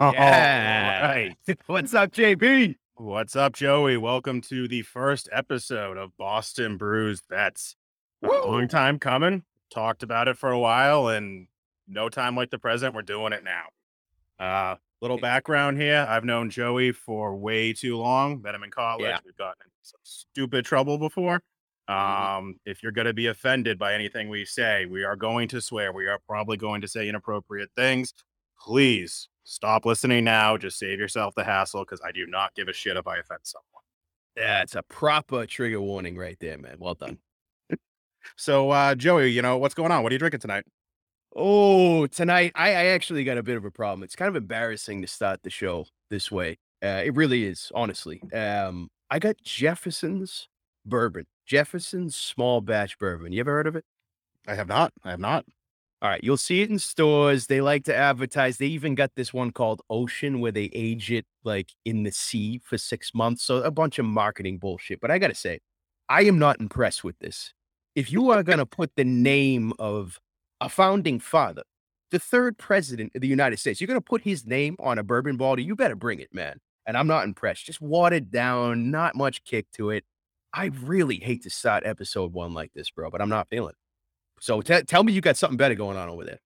[0.00, 1.06] Yeah.
[1.08, 1.36] right.
[1.66, 2.76] What's up, JB?
[2.96, 3.96] What's up, Joey?
[3.96, 7.76] Welcome to the first episode of Boston Brews Bets.
[8.22, 9.42] A long time coming.
[9.72, 11.46] Talked about it for a while, and
[11.88, 12.94] no time like the present.
[12.94, 13.64] We're doing it now.
[14.38, 16.06] Uh, little background here.
[16.08, 18.40] I've known Joey for way too long.
[18.42, 19.02] Met him in college.
[19.04, 19.18] Yeah.
[19.24, 21.42] We've gotten in some stupid trouble before.
[21.88, 22.38] Mhm.
[22.38, 25.60] Um, if you're going to be offended by anything we say, we are going to
[25.60, 25.92] swear.
[25.92, 28.12] We are probably going to say inappropriate things.
[28.60, 30.58] Please stop listening now.
[30.58, 33.40] Just save yourself the hassle because I do not give a shit if I offend
[33.44, 33.64] someone.
[34.36, 36.76] Yeah, it's a proper trigger warning right there, man.
[36.78, 37.18] Well done.
[38.36, 40.02] So, uh, Joey, you know what's going on?
[40.02, 40.64] What are you drinking tonight?
[41.34, 44.02] Oh, tonight I, I actually got a bit of a problem.
[44.02, 46.58] It's kind of embarrassing to start the show this way.
[46.82, 48.20] Uh, it really is, honestly.
[48.34, 50.48] Um, I got Jefferson's
[50.84, 53.32] bourbon, Jefferson's small batch bourbon.
[53.32, 53.84] You ever heard of it?
[54.48, 54.92] I have not.
[55.04, 55.44] I have not.
[56.06, 57.48] All right, you'll see it in stores.
[57.48, 58.58] They like to advertise.
[58.58, 62.60] They even got this one called Ocean where they age it like in the sea
[62.62, 63.42] for six months.
[63.42, 65.00] So a bunch of marketing bullshit.
[65.00, 65.58] But I gotta say,
[66.08, 67.52] I am not impressed with this.
[67.96, 70.20] If you are gonna put the name of
[70.60, 71.64] a founding father,
[72.12, 75.36] the third president of the United States, you're gonna put his name on a bourbon
[75.36, 76.60] bottle, you better bring it, man.
[76.86, 77.66] And I'm not impressed.
[77.66, 80.04] Just watered down, not much kick to it.
[80.54, 83.85] I really hate to start episode one like this, bro, but I'm not feeling it.
[84.40, 86.38] So te- tell me you got something better going on over there.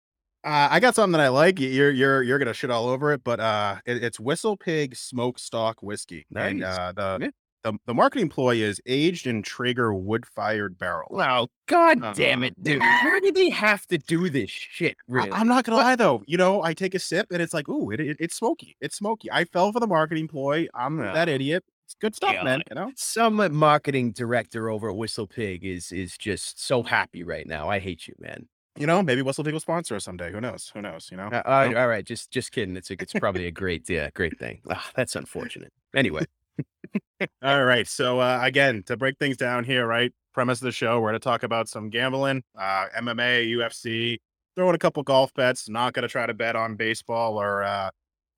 [0.43, 1.61] Uh, I got something that I like.
[1.61, 5.39] You're you're you're gonna shit all over it, but uh, it, it's Whistle Pig Smoke
[5.39, 6.25] Stock Whiskey.
[6.35, 6.79] And Nice.
[6.79, 7.31] uh, the, Yeah.
[7.65, 11.09] the the marketing ploy is aged in Traeger wood fired barrel.
[11.11, 12.81] Wow, god Uh, damn it, dude.
[12.81, 15.31] Why did they have to do this shit, really?
[15.31, 16.23] I, am not gonna lie though.
[16.27, 18.77] You know, I take a sip and it's like, ooh, it, it, it's smoky.
[18.81, 19.31] It's smoky.
[19.31, 20.69] I fell for the marketing ploy.
[20.75, 21.13] I'm Yeah.
[21.13, 21.65] that idiot.
[21.91, 22.63] It's good stuff, man.
[22.71, 22.93] You know.
[22.95, 27.69] Some uh, marketing director over at Whistle Pig is is just so happy right now.
[27.69, 28.47] I hate you, man.
[28.79, 30.31] You know, maybe Whistle Pig will sponsor us someday.
[30.31, 30.71] Who knows?
[30.73, 31.09] Who knows?
[31.11, 31.27] You know.
[31.27, 31.79] Uh, all right, Nope.
[31.79, 32.77] all right, just just kidding.
[32.77, 34.61] It's a, it's probably a great yeah, great thing.
[34.71, 35.73] Ah, that's unfortunate.
[35.93, 36.25] Anyway,
[37.43, 37.89] All right.
[37.89, 40.13] So uh, again, to break things down here, right?
[40.33, 44.19] Premise of the show, we're going to talk about some gambling, uh, MMA, UFC,
[44.55, 45.69] throw in a couple golf bets.
[45.69, 47.91] Not going to try to bet on baseball or uh,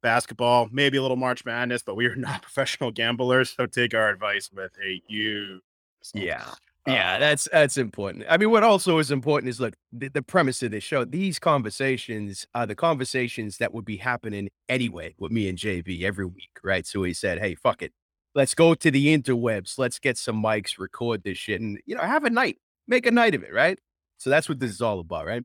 [0.03, 0.69] basketball.
[0.71, 4.51] Maybe a little March Madness, but we are not professional gamblers, so take our advice
[4.53, 5.61] with a huge.
[6.15, 6.45] yeah.
[6.89, 8.25] Uh, yeah, that's that's important.
[8.29, 11.39] I mean, what also is important is look, the, the premise of this show, these
[11.39, 16.59] conversations are the conversations that would be happening anyway with me and JB every week,
[16.65, 16.85] right?
[16.85, 17.93] So he said, Hey, fuck it.
[18.35, 19.79] Let's go to the interwebs.
[19.79, 22.59] Let's get some mics, record this shit, and you know, have a night.
[22.89, 23.79] Make a night of it, right?
[24.19, 25.45] So that's what this is all about, right?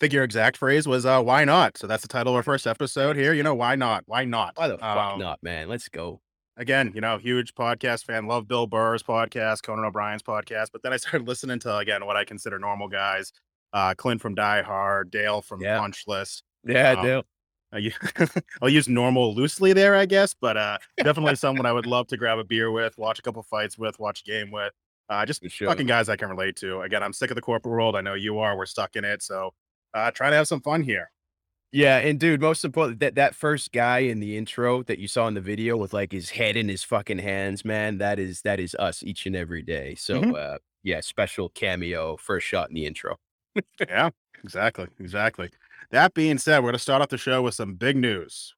[0.00, 2.66] Think your exact phrase was uh, "Why not?" So that's the title of our first
[2.66, 3.32] episode here.
[3.32, 4.04] You know, why not?
[4.06, 4.52] Why not?
[4.56, 5.68] Why the fuck Um, not, man?
[5.68, 6.20] Let's go.
[6.56, 8.26] again, you know, huge podcast fan.
[8.26, 10.68] Love Bill Burr's podcast, Conan O'Brien's podcast.
[10.72, 13.32] But then I started listening to again what I consider normal guys.
[13.72, 15.78] Uh, Clint from Die Hard, Dale from Yeah.
[15.78, 16.42] Punch List.
[16.64, 17.22] Yeah, um, Dale.
[18.62, 22.16] I'll use normal loosely there, I guess, but uh, definitely someone I would love to
[22.16, 24.72] grab a beer with, watch a couple fights with, watch a game with.
[25.10, 25.68] Uh, just sure.
[25.68, 26.80] fucking guys I can relate to.
[26.80, 27.94] Again, I'm sick of the corporate world.
[27.94, 28.56] I know you are.
[28.56, 29.22] We're stuck in it.
[29.22, 29.52] So
[29.94, 31.10] uh, trying to have some fun here.
[31.70, 35.28] Yeah, and dude, most important that that first guy in the intro that you saw
[35.28, 38.58] in the video with like his head in his fucking hands, man, that is that
[38.58, 39.94] is us each and every day.
[39.94, 40.34] So Mhm.
[40.54, 43.16] uh yeah, special cameo, first shot in the intro.
[43.80, 44.10] yeah,
[44.42, 44.86] exactly.
[44.98, 45.50] Exactly.
[45.90, 48.54] That being said, we're to start off the show with some big news.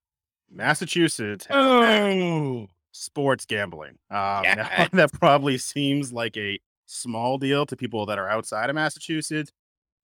[0.50, 3.98] Massachusetts Oh, sports gambling.
[4.10, 4.54] Um, Yeah.
[4.92, 9.50] now, that probably seems like a small deal to people that are outside of Massachusetts.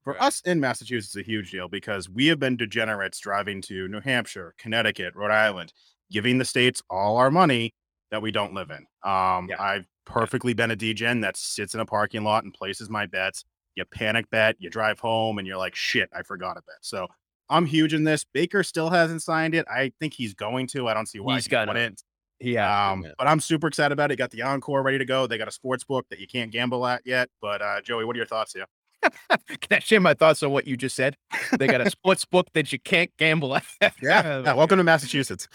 [0.06, 3.88] For us in Massachusetts, it's a huge deal because we have been degenerates driving to
[3.88, 5.72] New Hampshire, Connecticut, Rhode Island,
[6.12, 7.74] giving the states all our money
[8.12, 8.86] that we don't live in.
[9.02, 9.60] Um, Yeah.
[9.60, 13.44] I've perfectly been a DGen that sits in a parking lot and places my bets.
[13.74, 16.76] You panic bet, you drive home, and you're like, shit, I forgot a bet.
[16.82, 17.08] So
[17.50, 18.24] I'm huge in this.
[18.32, 19.66] Baker still hasn't signed it.
[19.68, 20.86] I think he's going to.
[20.86, 21.72] I don't see why He's he gonna.
[21.72, 22.04] wouldn't.
[22.38, 22.90] yeah.
[22.92, 24.16] Um, but I'm super excited about it.
[24.16, 25.26] Got the encore ready to go.
[25.26, 27.28] They got a sports book that you can't gamble at yet.
[27.42, 28.66] But uh, Joey, what are your thoughts here?
[29.60, 31.16] Can I share my thoughts on what you just said?
[31.58, 33.64] They got a sports book that you can't gamble at.
[34.02, 35.48] Yeah, yeah, welcome to Massachusetts.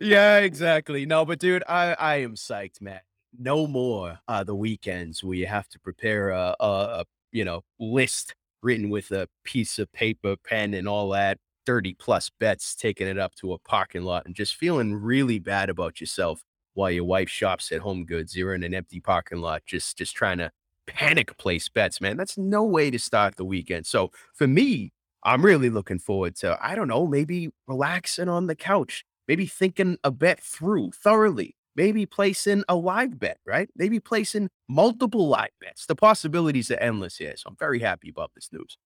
[0.00, 1.06] yeah, exactly.
[1.06, 3.00] No, but dude, I I am psyched, man.
[3.38, 7.62] No more uh the weekends where you have to prepare a, a, a you know
[7.78, 11.38] list written with a piece of paper, pen, and all that.
[11.66, 15.68] 30 plus bets, taking it up to a parking lot and just feeling really bad
[15.68, 16.42] about yourself
[16.72, 18.34] while your wife shops at home goods.
[18.34, 20.50] You're in an empty parking lot, just just trying to
[20.88, 22.16] panic place bets, man.
[22.16, 23.86] That's no way to start the weekend.
[23.86, 24.92] So for me,
[25.22, 29.98] I'm really looking forward to, I don't know, maybe relaxing on the couch, maybe thinking
[30.02, 33.68] a bet through thoroughly, maybe placing a live bet, right?
[33.76, 35.86] Maybe placing multiple live bets.
[35.86, 37.34] The possibilities are endless here.
[37.36, 38.78] So I'm very happy about this news.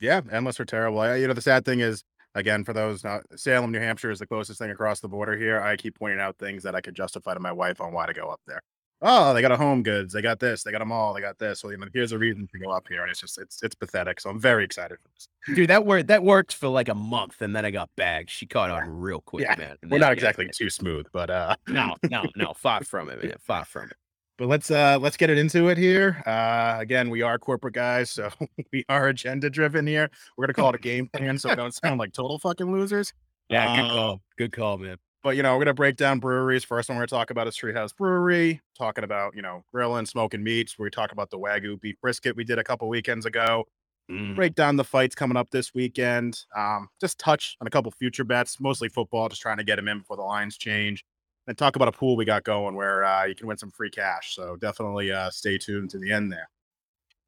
[0.00, 1.00] Yeah, endless are terrible.
[1.00, 2.02] I, you know, the sad thing is,
[2.36, 5.58] Again, for those not Salem, New Hampshire is the closest thing across the border here.
[5.58, 8.12] I keep pointing out things that I could justify to my wife on why to
[8.12, 8.60] go up there.
[9.02, 10.12] Oh, they got a home goods.
[10.14, 10.62] They got this.
[10.62, 11.12] They got them all.
[11.12, 11.62] They got this.
[11.62, 13.74] Well, you know, here's a reason to go up here, and it's just it's it's
[13.74, 14.20] pathetic.
[14.20, 15.28] So I'm very excited for this.
[15.54, 18.30] Dude, that worked that worked for like a month and then I got bagged.
[18.30, 19.76] She caught on real quick, Yeah, man.
[19.82, 22.52] We're then- not yeah, exactly too smooth, but uh, No, no, no.
[22.54, 23.34] Far from it, man.
[23.40, 23.96] Far from it.
[24.38, 26.22] but let's uh let's get it into it here.
[26.26, 28.30] Uh, again, we are corporate guys, so
[28.72, 30.10] we are agenda driven here.
[30.38, 33.12] We're gonna call it a game plan, so we don't sound like total fucking losers.
[33.50, 34.20] Yeah, good Uh, call.
[34.38, 34.96] Good call, man.
[35.26, 36.62] But you know, we're gonna break down breweries.
[36.62, 40.40] First one we're gonna talk about is Treehouse Brewery, talking about you know grilling, smoking
[40.40, 40.78] meats.
[40.78, 43.64] We talk about the wagyu beef brisket we did a couple weekends ago.
[44.08, 44.36] Mm.
[44.36, 46.44] Break down the fights coming up this weekend.
[46.54, 49.88] Um, just touch on a couple future bets, mostly football, just trying to get them
[49.88, 51.04] in before the lines change.
[51.48, 53.90] And talk about a pool we got going where uh, you can win some free
[53.90, 54.32] cash.
[54.32, 56.48] So definitely uh, stay tuned to the end there.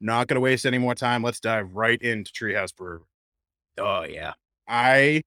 [0.00, 1.24] Not gonna waste any more time.
[1.24, 3.00] Let's dive right into Treehouse Brewery.
[3.76, 4.34] Oh yeah.
[4.68, 5.22] I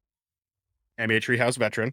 [0.97, 1.91] am a Treehouse veteran.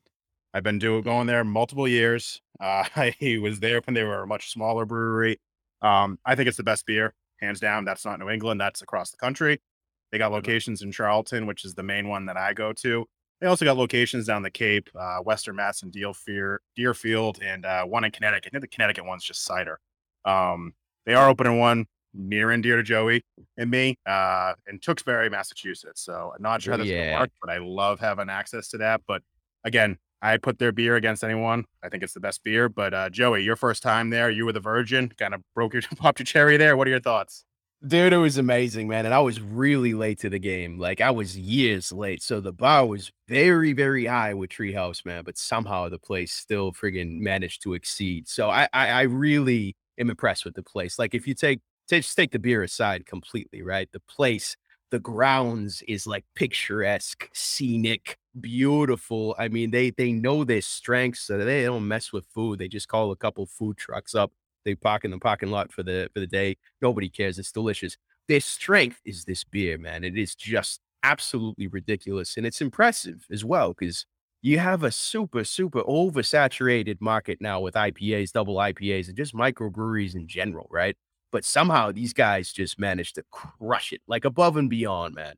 [0.55, 2.41] I've been doing going there multiple years.
[2.61, 5.39] Uh, I was there when they were a much smaller brewery.
[5.81, 7.85] Um, I think it's the best beer, hands down.
[7.85, 8.61] That's not New England.
[8.61, 9.61] That's across the country.
[10.11, 13.06] They got locations in Charlton, which is the main one that I go to.
[13.41, 17.85] They also got locations down the Cape, uh, Western Mass, and Deerfield, Deerfield, and uh,
[17.85, 18.49] one in Connecticut.
[18.49, 19.79] I think the Connecticut one's just cider.
[20.25, 20.73] Um,
[21.06, 23.23] they are opening one near and dear to Joey
[23.56, 26.03] and me uh, in Tewksbury, Massachusetts.
[26.03, 27.11] So I'm not sure how this is Yeah.
[27.12, 29.03] gonna work, but I love having access to that.
[29.06, 29.23] But
[29.62, 31.65] again, I put their beer against anyone.
[31.82, 32.69] I think it's the best beer.
[32.69, 35.82] But uh, Joey, your first time there, you were the virgin, kind of broke your
[35.97, 36.76] popped your cherry there.
[36.76, 37.44] What are your thoughts?
[37.87, 39.05] Dude, it was amazing, man.
[39.06, 40.79] And I was really late to the game.
[40.81, 42.23] Like I was years late.
[42.23, 45.23] So the bar was very, very high with Treehouse, man.
[45.25, 48.26] But somehow the place still friggin' managed to exceed.
[48.26, 50.99] So I, I, I really am impressed with the place.
[50.99, 53.88] Like if you take, take just take the beer aside completely, right?
[53.93, 54.56] The place,
[54.90, 59.35] the grounds is like picturesque, scenic, beautiful.
[59.38, 62.58] I mean, they they know their strengths, so they don't mess with food.
[62.58, 64.32] They just call a couple food trucks up.
[64.64, 66.56] They park in the parking lot for the for the day.
[66.82, 67.38] Nobody cares.
[67.38, 67.96] It's delicious.
[68.29, 70.05] Their strength is this beer, man.
[70.05, 74.06] It is just absolutely ridiculous, and it's impressive as well because
[74.43, 80.14] you have a super super oversaturated market now with IPAs, double IPAs, and just microbreweries
[80.14, 80.96] in general, right?
[81.30, 85.34] But somehow these guys just managed to crush it, like above and beyond, man.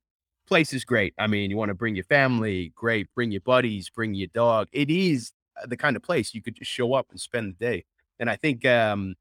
[0.47, 1.15] Place is great.
[1.19, 3.09] I mean, you want to bring your family, great.
[3.15, 4.69] Bring your buddies, bring your dog.
[4.73, 7.65] It is uh, the kind of place you could just show up and spend the
[7.65, 7.85] day.
[8.19, 9.15] And I think um,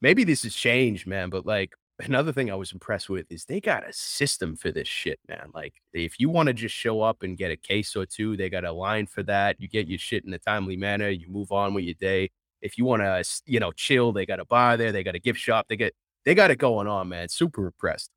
[0.00, 1.30] maybe this has changed, man.
[1.30, 4.88] But like another thing I was impressed with is they got a system for this
[4.88, 5.50] shit, man.
[5.54, 8.50] Like if you want to just show up and get a case or two, they
[8.50, 9.60] got a line for that.
[9.60, 11.08] You get your shit in a timely manner.
[11.08, 12.30] You move on with your day.
[12.60, 14.92] If you want to, you know, chill, they got a bar there.
[14.92, 15.66] They got a gift shop.
[15.68, 17.28] They get they got it going on, man.
[17.28, 18.10] Super impressed.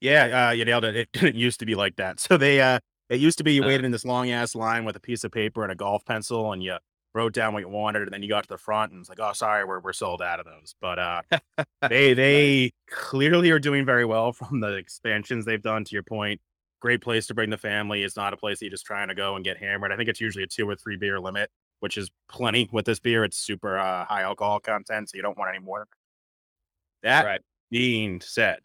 [0.00, 0.96] Yeah, uh, you nailed it.
[0.96, 2.20] It didn't used to be like that.
[2.20, 3.66] So they, uh, it used to be you Uh.
[3.68, 6.52] waited in this long ass line with a piece of paper and a golf pencil,
[6.52, 6.76] and you
[7.14, 9.20] wrote down what you wanted, and then you got to the front and it's like,
[9.20, 10.74] oh, sorry, we're we're sold out of those.
[10.80, 11.22] But uh,
[11.88, 15.84] they they clearly are doing very well from the expansions they've done.
[15.84, 16.40] To your point,
[16.80, 18.02] great place to bring the family.
[18.02, 19.92] It's not a place that you're just trying to go and get hammered.
[19.92, 21.50] I think it's usually a two or three beer limit,
[21.80, 23.24] which is plenty with this beer.
[23.24, 25.86] It's super uh, high alcohol content, so you don't want any more.
[27.04, 27.40] That Right.
[27.70, 28.58] being said,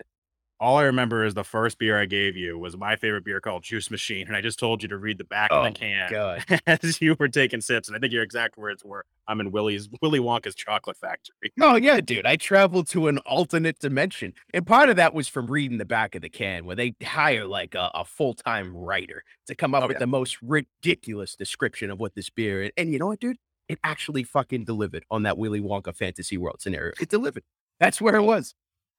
[0.61, 3.63] all I remember is the first beer I gave you was my favorite beer called
[3.63, 5.73] Juice Machine, and I just told you to read the back Oh of the oh
[5.73, 6.43] can God.
[6.67, 9.87] as you were taking sips, and I think your exact words were, "I'm in Willy's
[10.01, 12.25] Willy Wonka's chocolate factory." Oh yeah, dude.
[12.25, 14.33] I traveled to an alternate dimension.
[14.53, 17.45] And part of that was from reading the back of the can where they hire
[17.45, 19.99] like a, a full-time writer to come up Oh, with yeah.
[19.99, 22.71] the most ridiculous description of what this beer is.
[22.75, 23.37] And you know what, dude?
[23.69, 26.91] It actually fucking delivered on that Willy Wonka fantasy world scenario.
[26.99, 27.43] It delivered.
[27.79, 28.53] That's where it was.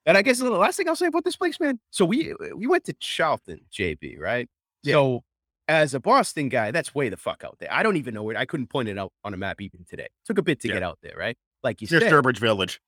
[0.06, 1.78] And I guess the last thing I'll say about this place, man.
[1.90, 4.48] So we uh, we went to Charlton, JB, right?
[4.82, 4.94] Yeah.
[4.94, 5.24] So
[5.68, 7.72] as a Boston guy, that's way the fuck out there.
[7.72, 10.08] I don't even know where I couldn't point it out on a map even today.
[10.24, 10.74] Took a bit to Yeah.
[10.74, 11.36] get out there, right?
[11.62, 12.80] Like you near said, Sturbridge Village.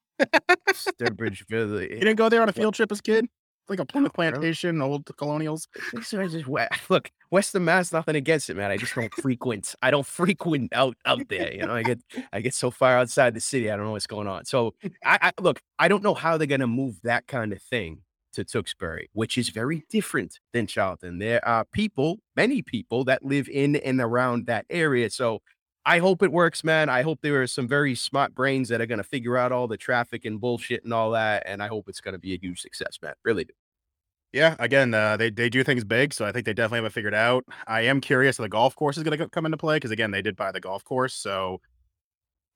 [0.71, 1.91] Sturbridge Village.
[1.91, 3.27] You didn't go there on a field trip as a kid?
[3.73, 4.33] Like a Plymouth Really?
[4.33, 5.67] plantation, old colonials.
[6.03, 6.47] So I just
[6.91, 7.91] look Western Mass.
[7.91, 8.71] Nothing against it, man.
[8.71, 9.75] I just don't frequent.
[9.83, 11.51] I don't frequent out out there.
[11.55, 12.01] You know, I get
[12.35, 13.71] I get so far outside the city.
[13.71, 14.45] I don't know what's going on.
[14.45, 15.61] So I, I look.
[15.79, 18.03] I don't know how they're gonna move that kind of thing
[18.35, 21.19] to Tewksbury, which is very different than Charlton.
[21.19, 25.09] There are people, many people that live in and around that area.
[25.09, 25.41] So
[25.85, 26.89] I hope it works, man.
[26.89, 29.77] I hope there are some very smart brains that are gonna figure out all the
[29.79, 31.43] traffic and bullshit and all that.
[31.47, 33.15] And I hope it's gonna be a huge success, man.
[33.25, 33.53] Really do.
[34.33, 36.93] Yeah, again, uh, they they do things big, so I think they definitely have it
[36.95, 37.45] figured out.
[37.67, 40.11] I am curious if the golf course is going to come into play because again,
[40.11, 41.61] they did buy the golf course, so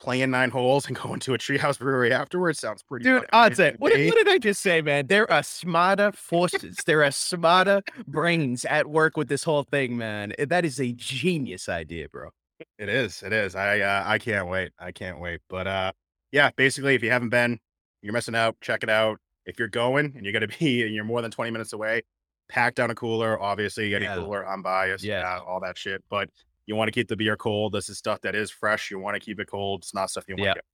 [0.00, 3.04] playing nine holes and going to a treehouse brewery afterwards sounds pretty.
[3.04, 5.06] Dude, I'd say, what, what did I just say, man?
[5.06, 6.76] There are smarter forces.
[6.86, 10.32] there are smarter brains at work with this whole thing, man.
[10.38, 12.30] Eh, That is a genius idea, bro.
[12.78, 13.22] It is.
[13.22, 13.54] It is.
[13.54, 14.72] I uh, I can't wait.
[14.78, 15.40] I can't wait.
[15.50, 15.92] But uh,
[16.32, 16.50] yeah.
[16.56, 17.58] Basically, if you haven't been,
[18.00, 18.56] you're missing out.
[18.62, 19.18] Check it out.
[19.46, 22.02] If you're going and you're gonna be and you're more than 20 minutes away,
[22.48, 23.40] pack down a cooler.
[23.40, 24.16] Obviously, you get Yeah.
[24.16, 24.46] cooler.
[24.46, 25.04] I'm biased.
[25.04, 26.04] Yeah, uh, all that shit.
[26.10, 26.28] But
[26.66, 27.72] you want to keep the beer cold.
[27.72, 28.90] This is stuff that is fresh.
[28.90, 29.82] You want to keep it cold.
[29.82, 30.52] It's not stuff you want Yeah.
[30.54, 30.64] to get.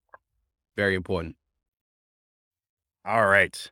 [0.75, 1.35] Very important.
[3.05, 3.71] All right.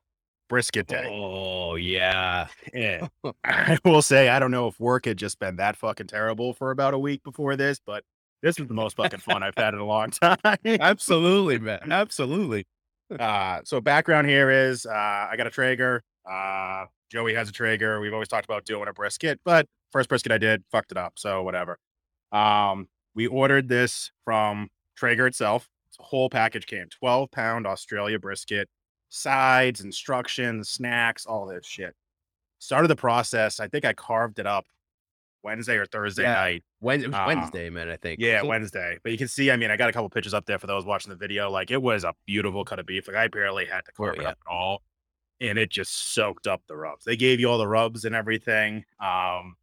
[0.49, 1.07] Brisket day.
[1.09, 2.47] Oh, yeah.
[2.73, 3.07] Yeah.
[3.45, 6.71] I will say, I don't know if work had just been that fucking terrible for
[6.71, 8.03] about a week before this, but
[8.41, 10.37] this was the most fucking fun I've had in a long time.
[10.65, 11.91] Absolutely, man.
[11.91, 12.67] Absolutely.
[13.19, 16.03] Uh, so background here is uh, I got a Traeger.
[16.29, 17.99] Uh, Joey has a Traeger.
[17.99, 21.13] We've always talked about doing a brisket, but first brisket I did fucked it up.
[21.17, 21.77] So whatever.
[22.31, 25.67] Um, we ordered this from Traeger itself.
[25.89, 28.69] It's a whole package came 12 pound Australia brisket,
[29.09, 31.93] sides, instructions, snacks, all this shit.
[32.59, 33.59] Started the process.
[33.59, 34.65] I think I carved it up
[35.43, 36.33] Wednesday or Thursday Yeah.
[36.33, 36.63] night.
[36.79, 38.19] Wed- it was Uh, Wednesday, man, I think.
[38.19, 38.41] Yeah?
[38.43, 38.99] Wednesday.
[39.03, 40.85] But you can see, I mean, I got a couple pictures up there for those
[40.85, 41.49] watching the video.
[41.49, 43.07] Like it was a beautiful cut of beef.
[43.07, 44.29] Like I barely had to carve it yeah.
[44.29, 44.81] up at all.
[45.39, 47.03] And it just soaked up the rubs.
[47.05, 48.85] They gave you all the rubs and everything.
[48.99, 49.55] Um,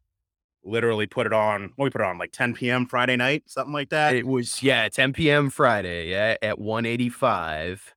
[0.61, 1.71] literally put it on.
[1.77, 2.85] What we put it on like 10 p.m.
[2.85, 4.13] Friday night, something like that.
[4.13, 5.49] It was yeah, 10 p.m.
[5.49, 7.95] Friday, yeah, at 185.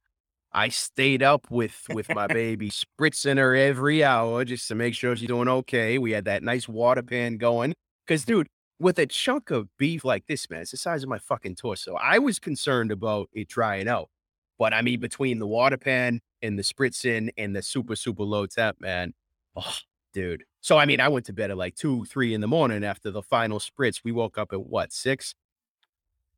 [0.54, 5.16] I stayed up with with my baby, spritzing her every hour just to make sure
[5.16, 5.98] she's doing okay.
[5.98, 7.74] We had that nice water pan going.
[8.06, 11.18] Cause dude, with a chunk of beef like this, man, it's the size of my
[11.18, 11.94] fucking torso.
[11.94, 14.08] I was concerned about it drying out.
[14.58, 18.46] But I mean, between the water pan and the spritzing and the super, super low
[18.46, 19.14] temp, man.
[19.56, 19.76] Oh,
[20.12, 20.44] dude.
[20.60, 23.10] So I mean, I went to bed at like two, three in the morning after
[23.10, 24.02] the final spritz.
[24.04, 25.34] We woke up at what, six?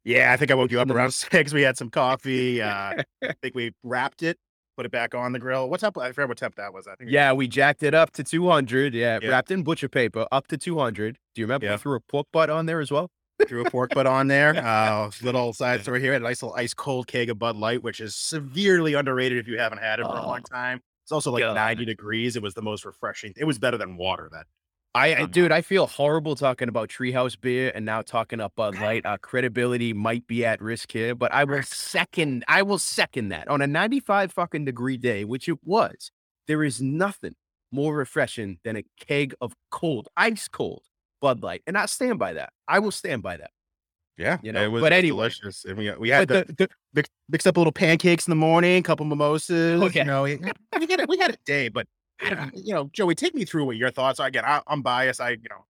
[0.05, 1.53] Yeah, I think I woke you up around six.
[1.53, 2.61] We had some coffee.
[2.63, 4.39] Uh, I think we wrapped it,
[4.77, 5.69] put it back on the grill.
[5.71, 5.97] What temp?
[5.99, 6.87] I forgot what temp that was.
[6.87, 7.11] I think.
[7.11, 8.95] Yeah, we jacked it up to 200.
[8.95, 9.29] Yeah, Yeah.
[9.31, 11.19] wrapped in butcher paper up to 200.
[11.35, 11.73] Do you remember Yeah.
[11.73, 13.11] we threw a pork butt on there as well?
[13.49, 14.55] Threw a pork butt on there.
[14.57, 16.13] Uh, little side story here.
[16.13, 19.49] Had a nice little ice cold keg of Bud Light, which is severely underrated if
[19.49, 20.81] you haven't had it for a long Oh, time.
[21.05, 21.55] It's also like God.
[21.55, 22.37] 90 degrees.
[22.37, 23.33] It was the most refreshing.
[23.37, 24.29] It was better than water.
[24.33, 24.47] That
[24.95, 25.27] I, I Uh-huh.
[25.27, 29.05] dude, I feel horrible talking about Treehouse beer and now talking up Bud Light.
[29.05, 32.45] Our credibility might be at risk here, but I will second.
[32.49, 36.11] I will second that on a 95 fucking degree day, which it was.
[36.47, 37.35] There is nothing
[37.73, 40.85] more refreshing than a keg of cold, ice cold
[41.21, 42.53] Bud Light, and I stand by that.
[42.69, 43.51] I will stand by that.
[44.17, 45.31] yeah, You know, it was but anyway.
[45.31, 45.65] delicious.
[45.65, 48.83] And we we had the, the, the, mix, mixed up little pancakes in the morning,
[48.85, 49.83] couple mimosas.
[49.83, 50.01] Okay.
[50.01, 50.37] You know, we
[50.79, 51.87] we had a, we had a day, but
[52.55, 54.27] you know, Joey, take me through what your thoughts are.
[54.27, 55.21] Again, I, I'm biased.
[55.21, 55.65] I you know,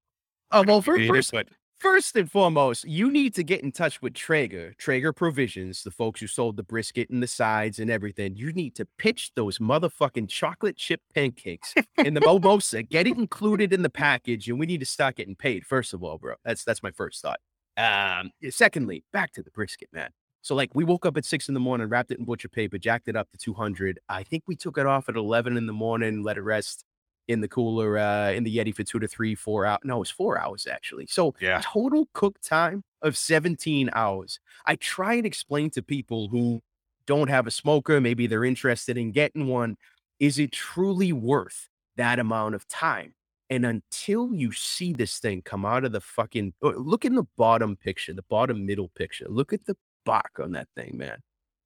[0.53, 1.49] oh well, it, first, but
[1.85, 6.19] First and foremost, you need to get in touch with Traeger, Traeger Provisions, the folks
[6.19, 8.37] who sold the brisket and the sides and everything.
[8.37, 12.83] You need to pitch those motherfucking chocolate chip pancakes in the mimosa.
[12.83, 15.67] Get it included in the package, and we need to start getting paid.
[15.67, 17.41] First of all, bro, that's that's my first thought.
[17.77, 20.09] Um, secondly, back to the brisket, man.
[20.45, 22.79] So like we woke up at six in the morning, wrapped it in butcher paper,
[22.79, 23.99] jacked it up to 200.
[24.11, 26.85] I think we took it off at 11 in the morning, let it rest
[27.29, 29.81] in the cooler, uh, in the Yeti for two to three, four hours.
[29.85, 31.07] No, it was four hours actually.
[31.07, 31.63] So Yeah.
[31.63, 34.39] total cook time of 17 hours.
[34.67, 36.61] I try and explain to people who
[37.07, 39.77] don't have a smoker, maybe they're interested in getting one.
[40.21, 43.15] Is it truly worth that amount of time?
[43.51, 47.27] And until you see this thing come out of the fucking uh, look in the
[47.37, 51.19] bottom picture, the bottom middle picture, look at the bark on that thing, man.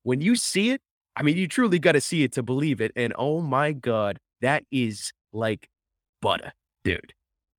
[0.03, 0.81] When you see it,
[1.17, 2.93] I mean, you truly got to see it to believe it.
[2.95, 5.69] And oh my God, that is like
[6.23, 6.53] butter,
[6.85, 7.13] dude.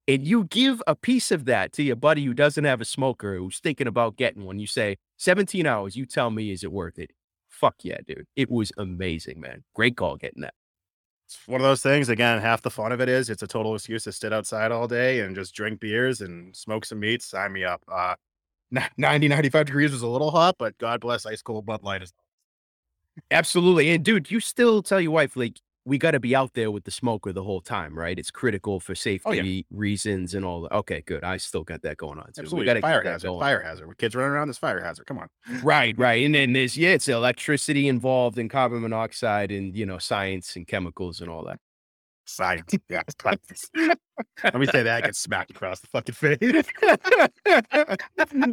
[0.08, 3.38] And you give a piece of that to your buddy who doesn't have a smoker,
[3.38, 4.58] who's thinking about getting one.
[4.58, 7.12] You say, 17 hours, you tell me, is it worth it?
[7.48, 8.26] Fuck yeah, dude.
[8.36, 9.64] It was amazing, man.
[9.76, 10.54] Great call getting that.
[11.28, 12.10] it's one of those things.
[12.10, 14.88] Again, half the fun of it is it's a total excuse to sit outside all
[14.88, 17.22] day and just drink beers and smoke some meat.
[17.22, 17.84] Sign me up.
[17.88, 18.16] Uh,
[18.72, 22.04] 90, 95 degrees was a little hot, but God bless ice cold Bud Light.
[22.04, 22.14] Is-
[23.32, 23.90] Absolutely.
[23.92, 26.84] And dude, you still tell your wife, like, we got to be out there with
[26.84, 28.20] the smoker the whole time, right?
[28.20, 30.72] It's critical for oh, safety reasons and all that.
[30.74, 31.24] Okay, good.
[31.24, 32.42] I still got that going on too.
[32.42, 32.60] Absolutely.
[32.60, 33.28] We got to fire hazard.
[33.28, 33.40] going.
[33.40, 33.88] Fire hazard.
[33.88, 35.08] With kids running around, this fire hazard.
[35.08, 35.30] Come on.
[35.64, 36.24] Right, right.
[36.24, 40.68] And then there's, yeah, it's electricity involved and carbon monoxide and, you know, science and
[40.68, 41.60] chemicals and all that.
[42.30, 42.74] Science.
[42.90, 43.02] Yeah.
[43.22, 43.70] science.
[44.44, 45.04] Let me say that.
[45.04, 46.38] I get smacked across the fucking face.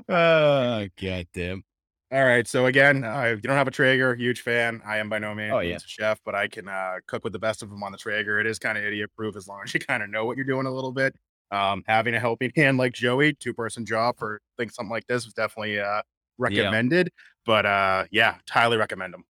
[0.08, 1.64] oh, goddamn.
[2.12, 2.46] All right.
[2.46, 4.80] So again, uh, you don't have a Traeger, huge fan.
[4.86, 5.76] I am by no means Oh, yeah.
[5.76, 8.38] a chef, but I can uh, cook with the best of them on the Traeger.
[8.38, 10.46] It is kind of idiot proof as long as you kind of know what you're
[10.46, 11.14] doing a little bit.
[11.50, 15.24] Um, having a helping hand like Joey, two person job for things something like this
[15.24, 16.02] was definitely uh,
[16.38, 17.10] recommended.
[17.44, 19.24] But uh, yeah, highly recommend them.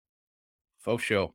[0.79, 1.33] For sure.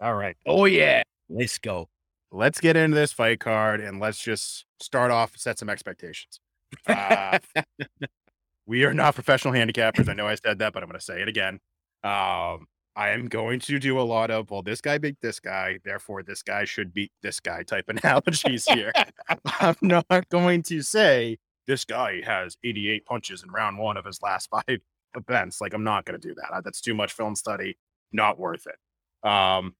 [0.00, 0.36] All right.
[0.46, 1.02] Oh yeah.
[1.28, 1.88] Let's go.
[2.30, 6.40] Let's get into this fight card and let's just start off, set some expectations.
[6.86, 7.38] Uh,
[8.66, 10.08] we are not professional handicappers.
[10.08, 11.60] I know I said that, but I'm going to say it again.
[12.02, 12.66] Um,
[12.96, 16.22] I am going to do a lot of, well, this guy beat this guy, therefore
[16.22, 18.92] this guy should beat this guy type analogies here.
[19.60, 24.22] I'm not going to say this guy has 88 punches in round one of his
[24.22, 24.80] last five
[25.16, 25.60] events.
[25.60, 26.62] Like, I'm not going to do that.
[26.64, 27.76] That's too much film study.
[28.12, 29.28] Not worth it.
[29.28, 29.74] Um,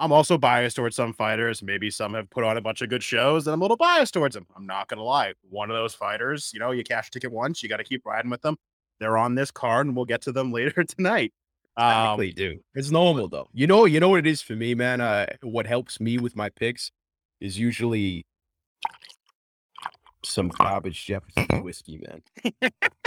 [0.00, 1.62] I'm also biased towards some fighters.
[1.62, 4.14] Maybe some have put on a bunch of good shows, and I'm a little biased
[4.14, 4.46] towards them.
[4.56, 5.34] I'm not gonna lie.
[5.48, 8.06] One of those fighters, you know, you cash a ticket once, you got to keep
[8.06, 8.56] riding with them.
[8.98, 11.34] They're on this card, and we'll get to them later tonight.
[11.76, 12.60] Um, exactly, dude.
[12.74, 13.48] It's normal though.
[13.52, 15.02] You know, you know what it is for me, man.
[15.02, 16.90] Uh, what helps me with my picks
[17.40, 18.24] is usually
[20.24, 22.62] some garbage Jefferson whiskey, man.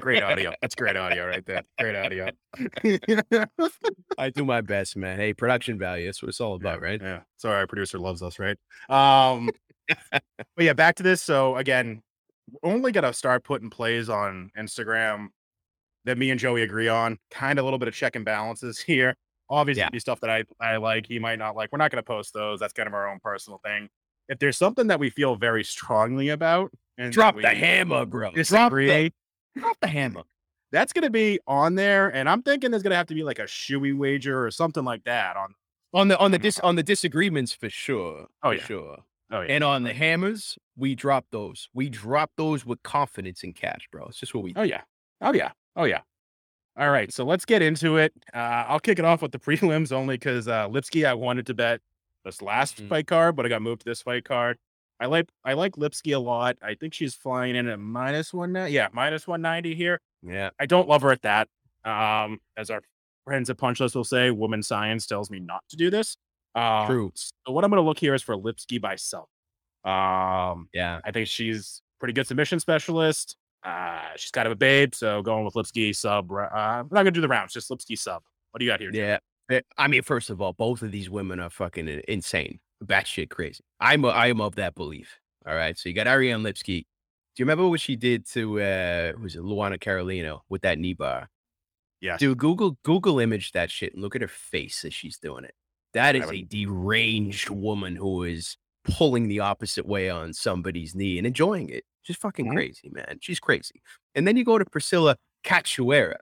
[0.00, 0.52] great audio.
[0.60, 1.62] That's great audio right there.
[1.78, 2.30] Great audio.
[4.18, 5.18] I do my best, man.
[5.18, 6.06] Hey, production value.
[6.06, 7.00] That's what it's all about, yeah, right?
[7.00, 7.20] Yeah.
[7.36, 8.56] Sorry, our producer loves us, right?
[8.88, 9.50] Um,
[10.12, 10.22] but
[10.58, 11.22] yeah, back to this.
[11.22, 12.02] So again,
[12.62, 15.28] only gonna start putting plays on Instagram
[16.04, 17.18] that me and Joey agree on.
[17.30, 19.14] Kind of a little bit of check and balances here.
[19.48, 19.98] Obviously, yeah.
[19.98, 21.70] stuff that I I like, he might not like.
[21.72, 22.60] We're not gonna post those.
[22.60, 23.88] That's kind of our own personal thing.
[24.28, 28.30] If there's something that we feel very strongly about, and drop the hammer, bro.
[28.32, 29.10] Drop the,
[29.56, 30.26] Drop the handbook.
[30.72, 33.44] That's gonna be on there, and I'm thinking there's gonna have to be like a
[33.44, 35.54] shoey wager or something like that on
[35.92, 38.26] on the on the dis on the disagreements for sure.
[38.42, 38.96] Oh for yeah, sure.
[39.32, 39.52] Oh yeah.
[39.52, 41.68] And on the hammers, we drop those.
[41.74, 44.06] We drop those with confidence in cash, bro.
[44.06, 44.52] It's just what we.
[44.56, 44.82] Oh yeah.
[45.20, 45.50] Oh yeah.
[45.76, 46.00] Oh yeah.
[46.76, 48.12] All right, so let's get into it.
[48.32, 51.54] Uh, I'll kick it off with the prelims only because uh, Lipski, I wanted to
[51.54, 51.80] bet
[52.24, 52.88] this last mm-hmm.
[52.88, 54.56] fight card, but I got moved to this fight card.
[55.00, 56.56] I like I like Lipski a lot.
[56.62, 58.52] I think she's flying in at minus one.
[58.52, 58.66] Now.
[58.66, 60.00] Yeah, minus one ninety here.
[60.22, 61.48] Yeah, I don't love her at that.
[61.84, 62.82] Um, as our
[63.24, 66.16] friends at Punchlist will say, woman science tells me not to do this.
[66.54, 67.12] Um, True.
[67.14, 69.24] So what I'm going to look here is for Lipski by sub.
[69.84, 73.36] Um, yeah, I think she's pretty good submission specialist.
[73.64, 76.30] Uh, she's kind of a babe, so going with Lipski sub.
[76.30, 78.22] Uh, I'm not gonna do the rounds, just Lipski sub.
[78.50, 78.90] What do you got here?
[78.92, 79.18] Yeah,
[79.50, 83.64] eh, I mean, first of all, both of these women are fucking insane batshit crazy.
[83.80, 85.18] I'm a, I am of that belief.
[85.46, 85.78] All right.
[85.78, 86.84] So you got Ariane Lipski.
[87.34, 90.94] Do you remember what she did to uh was it Luana Carolina with that knee
[90.94, 91.28] bar?
[92.00, 92.16] Yeah.
[92.16, 95.54] Dude, Google Google image that shit and look at her face as she's doing it.
[95.92, 101.26] That is a deranged woman who is pulling the opposite way on somebody's knee and
[101.26, 101.84] enjoying it.
[102.04, 102.54] Just fucking mm-hmm.
[102.54, 103.18] crazy, man.
[103.20, 103.82] She's crazy.
[104.14, 106.16] And then you go to Priscilla Cachoeira.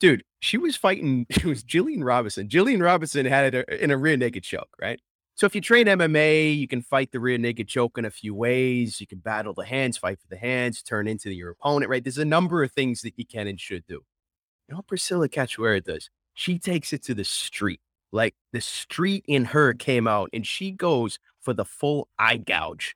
[0.00, 1.26] Dude, she was fighting.
[1.40, 2.48] She was Gillian Robinson.
[2.48, 5.00] Gillian Robinson had it in a rear naked choke, right?
[5.40, 8.34] So if you train MMA, you can fight the rear naked choke in a few
[8.34, 9.00] ways.
[9.00, 12.04] You can battle the hands, fight for the hands, turn into your opponent, right?
[12.04, 13.94] There's a number of things that you can and should do.
[13.94, 14.02] You
[14.72, 16.10] know what Priscilla Cachoeira does?
[16.34, 17.80] She takes it to the street.
[18.12, 22.94] Like the street in her came out and she goes for the full eye gouge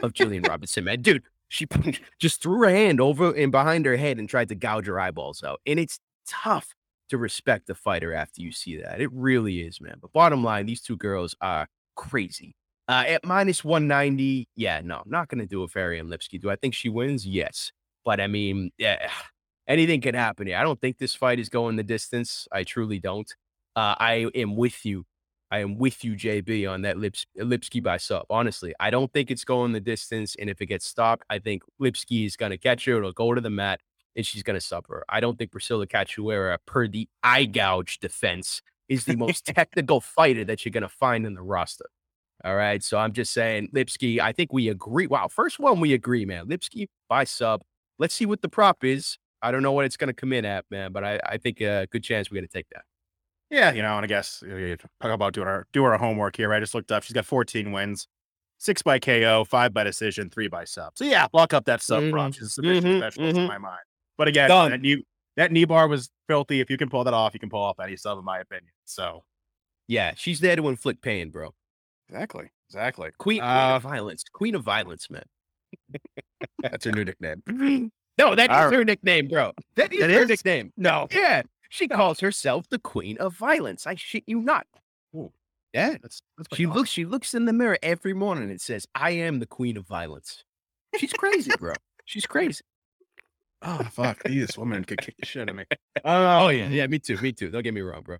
[0.00, 1.02] of Gillian Robinson, man.
[1.02, 1.66] Dude, she
[2.20, 5.42] just threw her hand over and behind her head and tried to gouge her eyeballs
[5.42, 5.60] out.
[5.66, 6.72] And it's tough
[7.08, 9.00] to respect the fighter after you see that.
[9.00, 9.96] It really is, man.
[10.00, 12.54] But bottom line, these two girls are crazy.
[12.88, 16.40] Uh, at minus 190, yeah, no, I'm not going to do a Ariane Lipski.
[16.40, 17.24] Do I think she wins?
[17.24, 17.70] Yes.
[18.04, 19.08] But I mean, yeah,
[19.68, 20.56] anything can happen here.
[20.56, 22.48] I don't think this fight is going the distance.
[22.50, 23.32] I truly don't.
[23.76, 25.04] Uh, I am with you.
[25.52, 28.24] I am with you, JB, on that Lips, Lipski by sub.
[28.30, 30.36] Honestly, I don't think it's going the distance.
[30.38, 32.98] And if it gets stopped, I think Lipski is going to catch her.
[32.98, 33.80] It'll go to the mat
[34.14, 35.04] and she's going to suffer.
[35.08, 40.44] I don't think Priscilla Cachoeira, per the eye gouge defense, is the most technical fighter
[40.44, 41.86] that you're going to find in the roster.
[42.44, 42.82] All right.
[42.82, 45.06] So I'm just saying, Lipski, I think we agree.
[45.06, 45.28] Wow.
[45.28, 46.46] First one, we agree, man.
[46.46, 47.62] Lipski by sub.
[47.98, 49.16] Let's see what the prop is.
[49.42, 51.60] I don't know what it's going to come in at, man, but I, I think
[51.60, 52.82] a good chance we're going to take that.
[53.50, 54.44] Yeah, you know, and I guess
[55.02, 56.52] talk about doing our do our homework here.
[56.52, 57.02] I just looked up.
[57.02, 58.06] She's got 14 wins,
[58.58, 60.92] six by KO, five by decision, three by sub.
[60.94, 62.12] So yeah, lock up that sub mm-hmm.
[62.12, 62.34] prop.
[62.34, 63.00] She's a submission mm-hmm.
[63.00, 63.40] specialist mm-hmm.
[63.40, 63.80] in my mind.
[64.16, 64.80] But again, Done.
[64.80, 65.02] new
[65.40, 66.60] that knee bar was filthy.
[66.60, 68.70] If you can pull that off, you can pull off any sub, in my opinion.
[68.84, 69.24] So,
[69.88, 71.54] yeah, she's there to inflict pain, bro.
[72.10, 72.50] Exactly.
[72.68, 73.08] Exactly.
[73.18, 74.22] Queen, uh, of violence.
[74.34, 75.24] Queen of violence, man.
[76.60, 77.42] that's her new nickname.
[78.18, 78.72] no, that is right.
[78.72, 79.52] her nickname, bro.
[79.76, 80.28] That is that her is?
[80.28, 80.74] nickname.
[80.76, 81.08] No.
[81.10, 81.40] Yeah.
[81.70, 83.86] She calls herself the Queen of Violence.
[83.86, 84.66] I shit you not.
[85.16, 85.32] Ooh.
[85.72, 86.76] Yeah, that's, that's she awesome.
[86.76, 86.90] looks.
[86.90, 90.44] She looks in the mirror every morning and says, "I am the Queen of Violence."
[90.98, 91.74] She's crazy, bro.
[92.04, 92.62] She's crazy.
[93.62, 94.22] Oh fuck!
[94.22, 95.64] This woman could kick the shit out of me.
[96.04, 96.86] oh yeah, yeah.
[96.86, 97.16] Me too.
[97.18, 97.50] Me too.
[97.50, 98.16] Don't get me wrong, bro.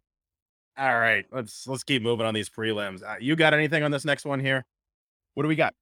[0.78, 3.02] All right, let's let's keep moving on these prelims.
[3.02, 4.64] Uh, you got anything on this next one here?
[5.34, 5.74] What do we got?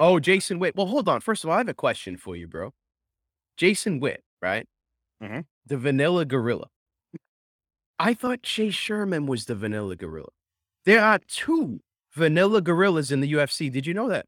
[0.00, 0.76] Oh, Jason Witt.
[0.76, 1.20] Well, hold on.
[1.20, 2.72] First of all, I have a question for you, bro.
[3.56, 4.66] Jason Witt, right?
[5.22, 5.46] Mhm.
[5.64, 6.68] the Vanilla Gorilla.
[7.98, 10.28] I thought Chase Sherman was the Vanilla Gorilla.
[10.84, 11.80] There are two
[12.12, 13.70] Vanilla Gorillas in the UFC.
[13.72, 14.26] Did you know that?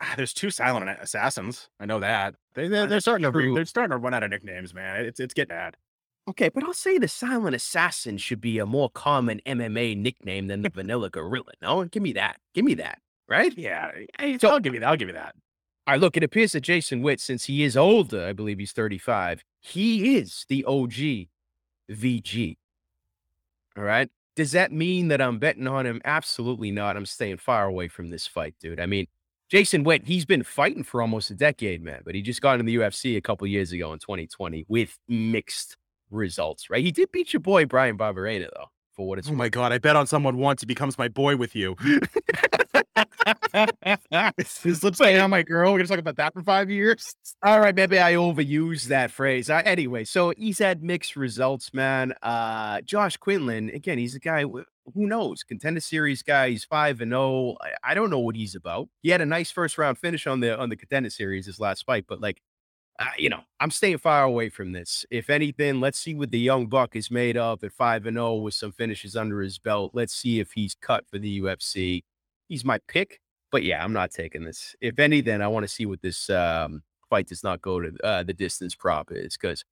[0.00, 1.68] Ah, There's two silent assassins.
[1.80, 2.34] I know that.
[2.54, 5.04] They they're, they're starting to they're starting to run out of nicknames, man.
[5.04, 5.76] It's it's getting bad.
[6.28, 10.62] Okay, but I'll say the Silent Assassin should be a more common MMA nickname than
[10.62, 11.52] the Vanilla Gorilla.
[11.62, 12.40] No, give me that.
[12.52, 12.98] Give me that.
[13.28, 13.56] Right?
[13.56, 14.88] Yeah, I- So- I'll give you that.
[14.88, 15.36] I'll give you that.
[15.86, 18.72] All right, look, it appears that Jason Witt, since he is older, I believe he's
[18.72, 21.28] 35, he is the OG
[21.88, 22.56] VG.
[23.76, 24.10] All right.
[24.34, 26.02] Does that mean that I'm betting on him?
[26.04, 26.96] Absolutely not.
[26.96, 28.80] I'm staying far away from this fight, dude.
[28.80, 29.06] I mean,
[29.48, 32.66] Jason Witt, he's been fighting for almost a decade, man, but he just got in
[32.66, 35.76] the UFC a couple years ago in 2020 with mixed
[36.10, 36.84] results, right?
[36.84, 39.78] He did beat your boy Bryan Barberena, though, for what it's Oh my god, I
[39.78, 41.76] bet on someone once he becomes my boy with you.
[44.62, 47.14] His lips say, "I'm my girl." We're gonna talk about that for five years.
[47.42, 49.50] All right, maybe I overused that phrase.
[49.50, 52.14] Uh, anyway, so he's had mixed results, man.
[52.22, 54.44] Uh, Josh Quinlan, again, he's a guy.
[54.86, 55.42] Wh- Who knows?
[55.44, 56.50] Contender series guy.
[56.50, 57.56] He's five and zero.
[57.84, 58.88] I don't know what he's about.
[59.02, 61.84] He had a nice first round finish on the on the contender series his last
[61.86, 62.40] fight, but like,
[62.98, 65.04] uh, you know, I'm staying far away from this.
[65.10, 68.36] If anything, let's see what the young buck is made of at five and zero
[68.36, 69.92] with some finishes under his belt.
[69.94, 72.04] Let's see if he's cut for the UFC.
[72.48, 73.20] He's my pick,
[73.52, 74.74] but yeah, I'm not taking this.
[74.80, 78.22] If anything, I want to see what this um, fight does not go to uh,
[78.22, 79.64] the distance prop is because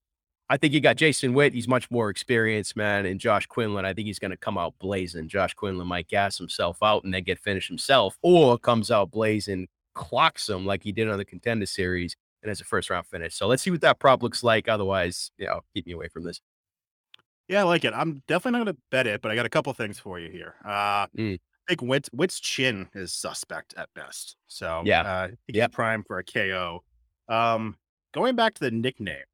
[0.50, 1.54] I think you got Jason Witt.
[1.54, 3.07] He's much more experienced, man.
[3.07, 5.26] And Josh Quinlan, I think he's going to come out blazing.
[5.28, 9.68] Josh Quinlan might gas himself out and then get finished himself, or comes out blazing,
[9.94, 13.35] clocks him like he did on the contender series and has a first round finish.
[13.35, 14.68] So let's see what that prop looks like.
[14.68, 16.40] Otherwise, you know, keep me away from this.
[17.48, 17.92] Yeah, I like it.
[17.94, 20.54] I'm definitely not gonna bet it, but I got a couple things for you here.
[20.64, 21.35] Uh, Mm.
[21.37, 24.37] I think Witt Witt's chin is suspect at best.
[24.48, 25.00] So Yeah.
[25.00, 25.72] uh, I think he's Yep.
[25.72, 26.85] prime for a KO.
[27.28, 27.78] Um,
[28.12, 29.24] going back to the nickname,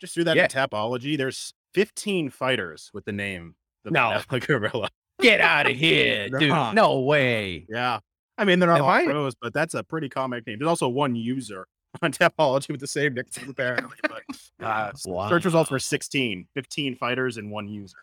[0.00, 0.46] just through that Yeah.
[0.46, 4.20] Tapology, there's 15 fighters with the name the No.
[4.28, 4.88] Gorilla.
[5.20, 6.48] Get out of here, dude.
[6.48, 6.72] Nah.
[6.72, 7.66] No way.
[7.68, 8.00] Yeah.
[8.38, 10.58] I mean, they're not Am all I- pros, but that's a pretty common name.
[10.58, 11.66] There's also one user
[12.02, 13.96] on Tapology with the same nickname, apparently.
[14.02, 14.22] But
[14.64, 15.28] uh, Wow.
[15.28, 17.98] search results were 16, 15 fighters and one user.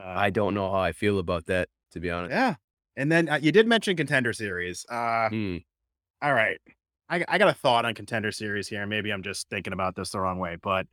[0.00, 2.30] Uh, I don't know how I feel about that, to be honest.
[2.32, 2.54] yeah.
[2.96, 4.84] And then uh, you did mention contender series.
[4.88, 5.56] Uh, Hmm.
[6.22, 6.58] all right.
[7.08, 8.86] I, I got a thought on contender series here.
[8.86, 10.86] Maybe I'm just thinking about this the wrong way, but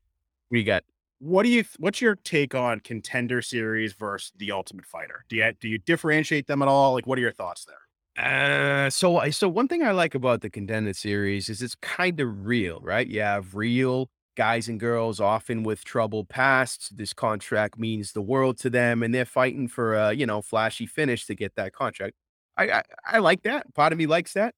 [0.51, 0.83] We got
[1.19, 5.25] what do you what's your take on contender series versus the ultimate fighter?
[5.29, 6.93] Do you do you differentiate them at all?
[6.93, 7.79] Like what are your thoughts there?
[8.17, 12.19] Uh, so I so one thing I like about the contender series is it's kind
[12.19, 13.07] of real, right?
[13.07, 16.89] You have real guys and girls, often with troubled pasts.
[16.89, 20.87] This contract means the world to them, and they're fighting for a you know flashy
[20.87, 22.15] finish to get that contract.
[22.57, 23.71] I I, I like that.
[23.75, 24.55] Part of me likes that.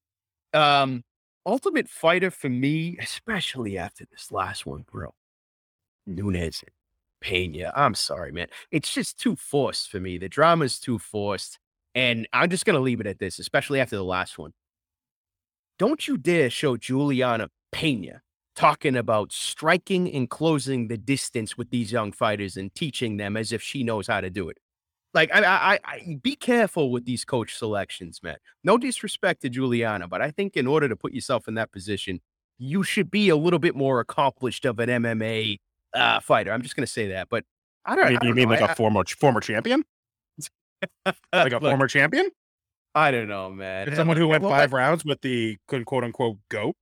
[0.54, 1.04] Um,
[1.46, 5.14] Ultimate Fighter for me, especially after this last one, bro.
[6.06, 6.64] Nunes
[7.20, 7.72] Pena.
[7.74, 8.48] I'm sorry, man.
[8.70, 10.18] It's just too forced for me.
[10.18, 11.58] The drama is too forced.
[11.94, 14.52] And I'm just going to leave it at this, especially after the last one.
[15.78, 18.22] Don't you dare show Julianna Pena
[18.54, 23.52] talking about striking and closing the distance with these young fighters and teaching them as
[23.52, 24.58] if she knows how to do it.
[25.14, 28.36] Like, I, I, I be careful with these coach selections, man.
[28.62, 32.20] No disrespect to Julianna, but I think in order to put yourself in that position,
[32.58, 35.58] you should be a little bit more accomplished of an MMA
[35.94, 36.52] uh, fighter.
[36.52, 37.44] I'm just going to say that, but
[37.84, 38.10] I don't.
[38.10, 38.54] You, I don't mean know.
[38.56, 39.84] like I- a former former champion?
[41.32, 42.30] Like a look, former champion?
[42.94, 43.94] I don't know, man.
[43.94, 46.74] Someone who went Well, five rounds with the quote quote unquote goat.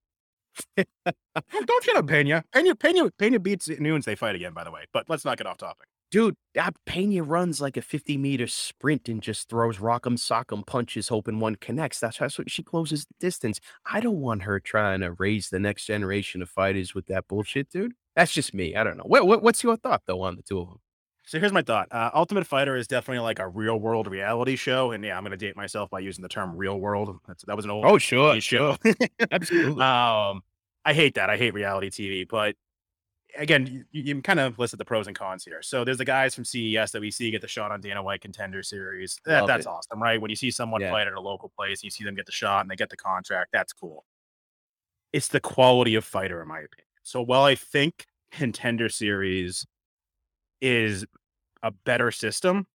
[0.77, 2.45] Don't shut up, Pena.
[2.53, 4.05] Pena Pena Pena beats Nunes.
[4.05, 4.85] They fight again, by the way.
[4.93, 5.87] But let's not get off topic.
[6.11, 11.09] Dude, that Pena runs like a 50 meter sprint and just throws rock'em sock'em punches,
[11.09, 12.01] hoping one connects.
[12.01, 13.61] That's how she closes the distance.
[13.85, 17.69] I don't want her trying to raise the next generation of fighters with that bullshit,
[17.69, 17.93] dude.
[18.19, 18.75] That's just me.
[18.75, 19.05] I don't know.
[19.07, 20.81] What, what what's your thought though on the two of them?
[21.25, 21.87] So here's my thought.
[21.93, 25.37] Uh, Ultimate Fighter is definitely like a real world reality show, and yeah, I'm gonna
[25.37, 27.17] date myself by using the term real world.
[27.29, 28.77] That's, that was an old Oh, sure, show.
[29.31, 29.81] absolutely.
[29.83, 30.41] um,
[30.85, 31.31] I hate that.
[31.31, 32.57] I hate reality TV, but
[33.37, 35.63] again, you, you kind of listed the pros and cons here.
[35.63, 38.23] So there's the guys from CES that we see get the shot on Dana White
[38.23, 39.21] Contender Series.
[39.27, 39.69] That, that's it.
[39.69, 40.21] awesome, right?
[40.21, 40.91] When you see someone Yeah.
[40.91, 42.97] fight at a local place, you see them get the shot and they get the
[42.97, 43.51] contract.
[43.53, 44.05] That's cool.
[45.13, 46.88] It's the quality of fighter, in my opinion.
[47.09, 49.67] So while I think Contender Series
[50.61, 51.07] is
[51.63, 52.67] a better system,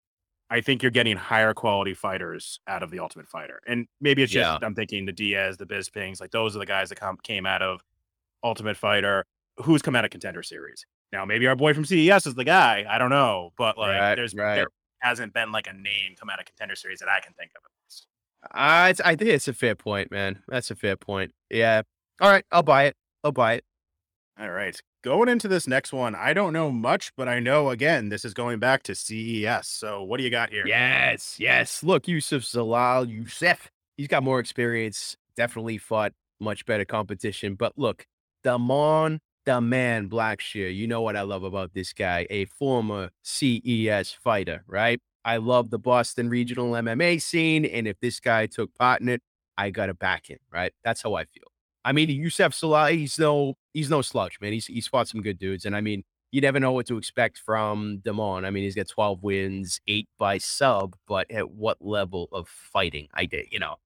[0.48, 3.60] I think you're getting higher quality fighters out of the Ultimate Fighter.
[3.66, 4.66] And maybe it's just Yeah.
[4.66, 7.60] I'm thinking the Diaz, the Bispings, like those are the guys that come came out
[7.60, 7.82] of
[8.42, 9.26] Ultimate Fighter.
[9.58, 10.86] Who's come out of Contender Series?
[11.12, 12.86] Now maybe our boy from CES is the guy.
[12.88, 14.54] I don't know, but like Right, there's right.
[14.54, 14.68] there
[15.00, 17.64] hasn't been like a name come out of Contender Series that I can think of.
[18.50, 18.86] At.
[18.86, 20.42] Uh, it's, I think it's a fair point, man.
[20.48, 21.32] That's a fair point.
[21.50, 21.82] Yeah.
[22.18, 22.46] All right.
[22.50, 22.96] I'll buy it.
[23.22, 23.64] I'll buy it.
[24.38, 24.80] All right.
[25.04, 28.34] going into this next one, I don't know much, but I know again this is
[28.34, 29.68] going back to CES.
[29.68, 30.66] So what do you got here?
[30.66, 31.82] Yes, yes.
[31.82, 35.16] Look, Youssef Zalal, Youssef, he's got more experience.
[35.36, 37.54] Definitely fought much better competition.
[37.54, 38.06] But look,
[38.42, 40.74] the Damon, the man, Blackshear.
[40.74, 45.00] You know what I love about this guy, a former CES fighter, right?
[45.24, 49.22] I love the Boston regional MMA scene, and if this guy took part in it,
[49.56, 50.72] I gotta back him, right?
[50.84, 51.44] That's how I feel.
[51.84, 54.52] I mean, Youssef Zalal, he's no he's no slouch, man.
[54.52, 57.38] He's he's fought some good dudes, and I mean, you never know what to expect
[57.38, 58.44] from Damon.
[58.44, 63.08] I mean, he's got 12 wins, eight by sub, but at what level of fighting?
[63.14, 63.76] I did, you know,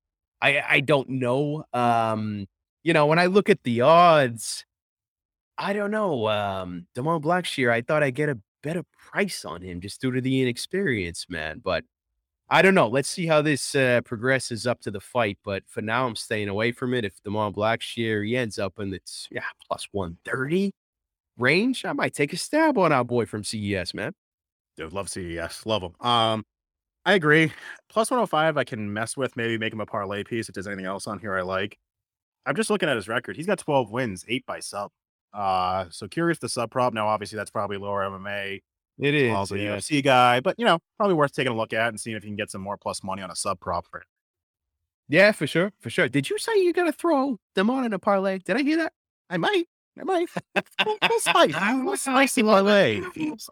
[0.40, 1.64] I I don't know.
[1.72, 2.46] Um,
[2.84, 4.64] you know, when I look at the odds,
[5.58, 6.28] I don't know.
[6.28, 10.20] Um, Damon Blackshear, I thought I'd get a better price on him just due to
[10.20, 11.60] the inexperience, man.
[11.62, 11.84] But
[12.48, 12.86] I don't know.
[12.86, 15.38] Let's see how this uh, progresses up to the fight.
[15.44, 17.04] But for now, I'm staying away from it.
[17.04, 20.72] If Damon Blackshear he ends up in its yeah plus 130
[21.38, 24.12] range, I might take a stab on our boy from CES, man.
[24.76, 25.66] Dude, love CES.
[25.66, 25.94] Love him.
[26.00, 26.44] Um,
[27.04, 27.52] I agree.
[27.88, 30.86] Plus 105, I can mess with, maybe make him a parlay piece if there's anything
[30.86, 31.78] else on here I like.
[32.44, 33.36] I'm just looking at his record.
[33.36, 34.90] He's got 12 wins, eight by sub.
[35.32, 36.92] Uh, so curious the sub prop.
[36.94, 38.60] Now, obviously, that's probably lower MMA.
[38.98, 39.76] It is Also, yeah.
[39.76, 42.30] UFC guy, but you know, probably worth taking a look at and seeing if you
[42.30, 44.06] can get some more plus money on a sub prop for it.
[45.08, 46.08] Yeah, for sure, for sure.
[46.08, 48.38] Did you say you're gonna throw Damon in a parlay?
[48.38, 48.92] Did I hear that?
[49.30, 49.66] I might.
[49.98, 50.28] I might.
[51.20, 51.52] Spicy.
[51.52, 53.00] Little spicy parlay.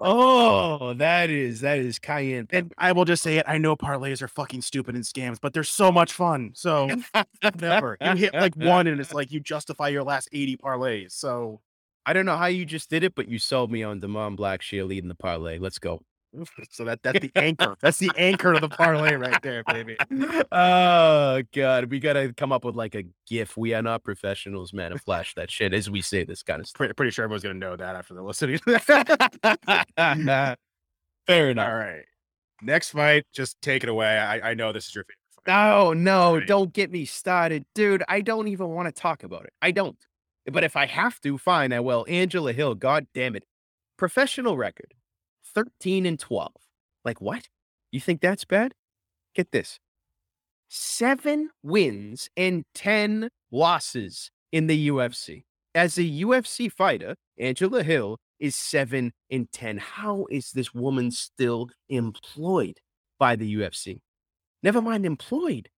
[0.00, 2.48] Oh, that is that is cayenne.
[2.50, 3.44] And I will just say it.
[3.48, 6.50] I know parlays are fucking stupid and scams, but they're so much fun.
[6.54, 6.88] So
[7.40, 7.96] whatever.
[8.00, 11.12] You hit like one and it's like you justify your last 80 parlays.
[11.12, 11.60] So
[12.06, 14.86] I don't know how you just did it, but you sold me on Damon Blackshear
[14.86, 15.58] leading the parlay.
[15.58, 16.00] Let's go.
[16.70, 17.76] so that that's the anchor.
[17.80, 19.96] That's the anchor of the parlay right there, baby.
[20.52, 23.56] oh god, we gotta come up with like a GIF.
[23.56, 26.66] We are not professionals, man, and flash that shit as we say this kind of
[26.66, 26.78] stuff.
[26.78, 28.58] Pretty, pretty sure everyone's gonna know that after the listening.
[31.26, 31.68] Fair enough.
[31.68, 32.04] All right.
[32.62, 34.18] Next fight, just take it away.
[34.18, 35.52] I, I know this is your favorite fight.
[35.52, 36.46] No, no, Right.
[36.46, 38.02] don't get me started, dude.
[38.08, 39.52] I don't even want to talk about it.
[39.62, 39.96] I don't.
[40.50, 42.04] But if I have to, fine, I will.
[42.08, 43.44] Angela Hill, god damn it.
[43.96, 44.94] Professional record
[45.54, 46.52] 13 and 12.
[47.04, 47.48] Like, what?
[47.92, 48.74] You think that's bad?
[49.34, 49.78] Get this
[50.68, 55.44] seven wins and 10 losses in the UFC.
[55.74, 59.78] As a UFC fighter, Angela Hill is seven and 10.
[59.78, 62.78] How is this woman still employed
[63.18, 64.00] by the UFC?
[64.62, 65.68] Never mind employed.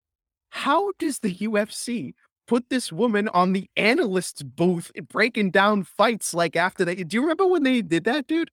[0.51, 2.15] How does the UFC
[2.47, 7.23] put this woman on the analyst's booth breaking down fights like after they do you
[7.23, 8.51] remember when they did that, dude?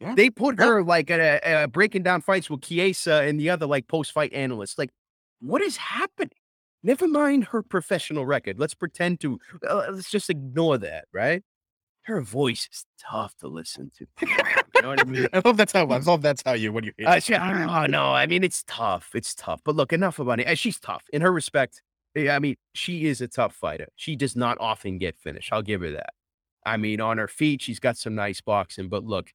[0.00, 0.14] Yeah.
[0.14, 0.66] They put Yeah.
[0.66, 1.14] her like uh,
[1.44, 4.78] uh, breaking down fights with Kiesa and the other like post fight analysts.
[4.78, 4.90] Like,
[5.40, 6.30] what is happening?
[6.84, 8.58] Never mind her professional record.
[8.60, 9.38] Let's pretend to
[9.68, 11.42] uh, let's just ignore that, right?
[12.02, 14.06] Her voice is tough to listen to.
[14.26, 15.26] you know what I mean?
[15.32, 17.52] I love that's how I love that's how you when you hate Uh, she, I
[17.52, 17.86] don't know.
[17.86, 19.10] No, I mean it's tough.
[19.14, 19.60] It's tough.
[19.64, 20.56] But look, enough about it.
[20.58, 21.82] She's tough in her respect.
[22.16, 23.88] I mean, she is a tough fighter.
[23.96, 25.52] She does not often get finished.
[25.52, 26.10] I'll give her that.
[26.66, 28.88] I mean, on her feet, she's got some nice boxing.
[28.88, 29.32] But look,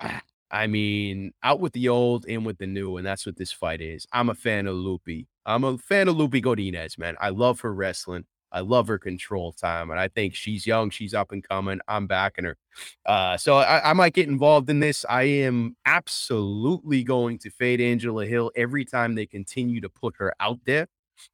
[0.00, 3.52] ah, I mean, out with the old, in with the new, and that's what this
[3.52, 4.06] fight is.
[4.12, 5.28] I'm a fan of Loopy.
[5.46, 7.16] I'm a fan of Loopy Godinez, man.
[7.20, 8.24] I love her wrestling.
[8.50, 10.88] I love her control time, and I think she's young.
[10.88, 11.80] She's up and coming.
[11.86, 12.56] I'm backing her.
[13.04, 15.04] Uh, so I, I might get involved in this.
[15.08, 20.32] I am absolutely going to fade Angela Hill every time they continue to put her
[20.40, 20.86] out there.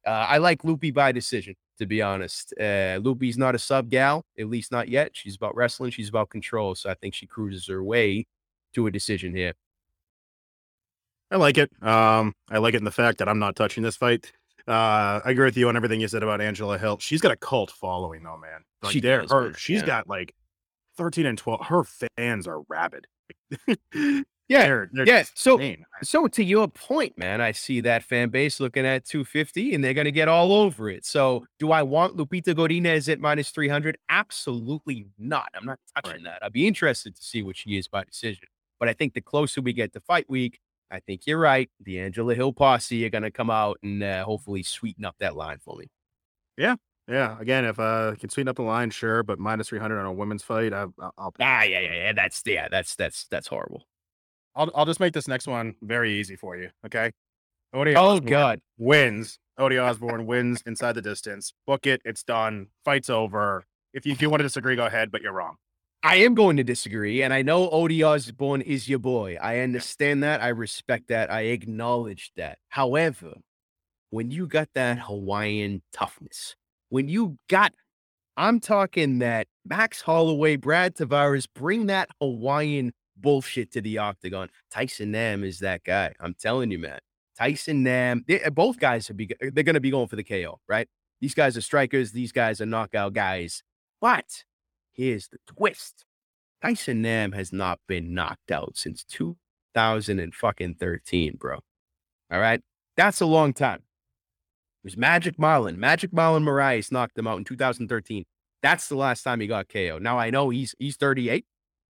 [0.05, 2.53] Uh, I like Loopy by decision, to be honest.
[2.59, 5.11] Uh, Loopy's not a sub gal, at least not yet.
[5.13, 5.91] She's about wrestling.
[5.91, 6.75] She's about control.
[6.75, 8.25] So I think she cruises her way
[8.73, 9.53] to a decision here.
[11.31, 11.71] I like it.
[11.81, 14.31] Um, I like it in the fact that I'm not touching this fight.
[14.67, 16.97] Uh, I agree with you on everything you said about Angela Hill.
[16.99, 18.61] She's got a cult following, though, man.
[18.83, 19.53] Like She they're does, her.
[19.55, 19.85] She's Yeah.
[19.87, 20.33] got like
[20.97, 21.65] 13 and 12.
[21.65, 23.07] Her fans are rabid.
[24.47, 25.23] Yeah, they're, they're yeah.
[25.33, 25.85] So insane.
[26.03, 29.93] So to your point, man, I see that fan base looking at 250 and they're
[29.95, 31.05] going to get all over it.
[31.05, 33.97] So do I want Lupita Godinez at minus 300?
[34.09, 35.49] Absolutely not.
[35.55, 36.43] I'm not touching that.
[36.43, 38.47] I'd be interested to see what she is by decision.
[38.79, 40.59] But I think the closer we get to fight week,
[40.91, 41.69] I think you're right.
[41.81, 45.35] The Angela Hill posse are going to come out and uh, hopefully sweeten up that
[45.35, 45.87] line for me.
[46.57, 46.75] Yeah.
[47.07, 50.11] Yeah, again, if uh can sweeten up the line, sure, but minus 300 on a
[50.11, 52.13] women's fight, I, I'll, I'll Ah, yeah, yeah, yeah.
[52.13, 53.85] That's yeah, that's that's that's horrible.
[54.55, 56.69] I'll I'll just make this next one very easy for you.
[56.85, 57.11] Okay.
[57.73, 58.59] Odie Oh Osbourne God.
[58.77, 59.37] wins.
[59.59, 61.53] Odie Osbourne wins inside the distance.
[61.67, 62.01] Book it.
[62.05, 62.67] It's done.
[62.83, 63.65] Fight's over.
[63.93, 65.55] If you, if you want to disagree, go ahead, but you're wrong.
[66.03, 69.37] I am going to disagree, and I know Odie Osbourne is your boy.
[69.41, 70.41] I understand that.
[70.41, 71.31] I respect that.
[71.31, 72.59] I acknowledge that.
[72.69, 73.33] However,
[74.11, 76.55] when you got that Hawaiian toughness,
[76.89, 77.73] when you got
[78.37, 84.49] I'm talking that Max Holloway, Brad Tavares bring that Hawaiian bullshit to the octagon.
[84.71, 86.13] Tyson Nam is that guy.
[86.19, 86.99] I'm telling you, man.
[87.37, 90.15] Tyson Nam, they, eh, both guys are be, eh, they're going to be going for
[90.15, 90.87] the KO, right?
[91.21, 92.11] These guys are strikers.
[92.11, 93.63] These guys are knockout guys.
[93.99, 94.43] But
[94.91, 96.05] here's the twist:
[96.61, 101.59] Tyson Nam has not been knocked out since 2013, bro.
[102.31, 102.61] All right,
[102.95, 103.83] that's a long time.
[104.83, 105.77] It was Magic Marlon.
[105.77, 108.25] Magic Marlon Moraes knocked him out in 2013.
[108.61, 109.97] That's the last time he got KO.
[109.99, 111.45] Now I know he's he's 38.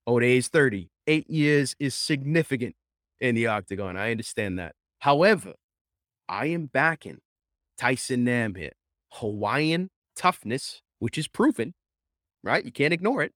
[0.05, 0.89] Ode is 30.
[1.07, 2.75] Eight years is significant
[3.19, 3.97] in the octagon.
[3.97, 4.75] I understand that.
[4.99, 5.53] However,
[6.27, 7.19] I am backing
[7.77, 8.73] Tyson Nam here.
[9.13, 11.73] Hawaiian toughness, which is proven,
[12.43, 12.63] right?
[12.65, 13.31] You can't ignore it.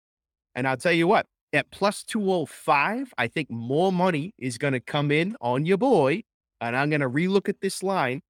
[0.53, 4.79] And I'll tell you what, at plus 205, I think more money is going to
[4.79, 6.23] come in on your boy.
[6.59, 8.21] And I'm going to relook at this line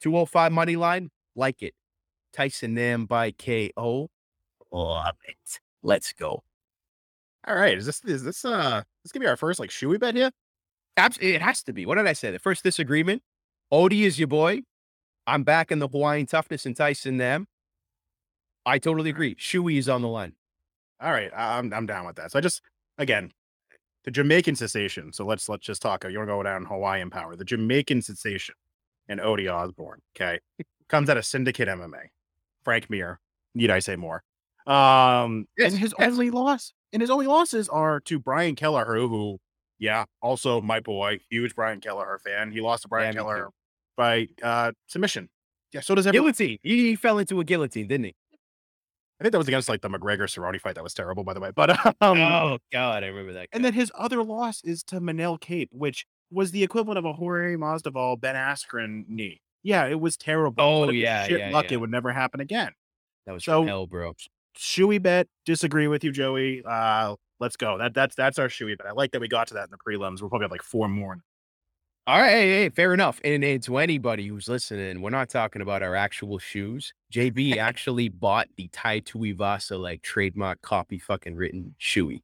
[0.00, 1.74] 205 money line, like it.
[2.32, 4.08] Tyson Nam by KO.
[4.72, 5.60] Love it.
[5.82, 6.42] Let's go.
[7.46, 7.76] All right.
[7.76, 10.30] Is this is this uh this gonna be our first like shoey bet here?
[10.96, 11.86] Absolutely, it has to be.
[11.86, 12.30] What did I say?
[12.30, 13.22] The first disagreement.
[13.72, 14.62] Odie is your boy.
[15.26, 17.46] I'm back in the Hawaiian toughness and Tyson Nam.
[18.66, 19.36] I totally agree.
[19.36, 20.34] Shoey is on the line.
[21.00, 22.32] All right, I'm I'm down with that.
[22.32, 22.62] So I just
[22.98, 23.32] again
[24.04, 25.12] the Jamaican sensation.
[25.12, 26.04] So let's let's just talk.
[26.04, 27.36] You want to go down Hawaiian power?
[27.36, 28.54] The Jamaican sensation
[29.08, 30.00] and Odie Osbourne.
[30.14, 30.40] Okay,
[30.88, 32.08] comes out of Syndicate MMA.
[32.64, 33.18] Frank Mir.
[33.54, 34.22] Need I say more?
[34.66, 39.38] Um, yes, and his only loss and his only losses are to Brian Kelleher, who,
[39.78, 42.52] yeah, also my boy, huge Brian Kelleher fan.
[42.52, 43.48] He lost to Brian yeah, Kelleher
[43.96, 45.28] by uh, submission.
[45.72, 46.32] Yeah, so does everyone.
[46.32, 46.58] Guillotine.
[46.62, 48.14] He, he, fell into a guillotine, didn't he?
[49.20, 50.74] I think that was against like the McGregor Cerrone fight.
[50.74, 51.50] That was terrible, by the way.
[51.54, 53.50] But um, oh god, I remember that.
[53.50, 53.56] Guy.
[53.56, 57.12] And then his other loss is to Manel Kape, which was the equivalent of a
[57.12, 59.42] Jorge Masvidal Ben Askren knee.
[59.62, 60.64] Yeah, it was terrible.
[60.64, 61.74] Oh yeah, shit yeah, luck, yeah.
[61.74, 62.72] it would never happen again.
[63.26, 64.14] That was so hell, bro.
[64.60, 65.26] Shoey bet.
[65.46, 66.62] Disagree with you, Joey.
[66.64, 67.78] Uh, let's go.
[67.78, 68.86] That that's that's our shoey bet.
[68.86, 70.20] I like that we got to that in the prelims.
[70.20, 71.16] We'll probably have like four more.
[72.06, 73.20] All right, hey, hey, fair enough.
[73.24, 76.92] And, and to anybody who's listening, we're not talking about our actual shoes.
[77.12, 82.22] JB actually bought the Tai Tuivasa like trademark copy fucking written shoey.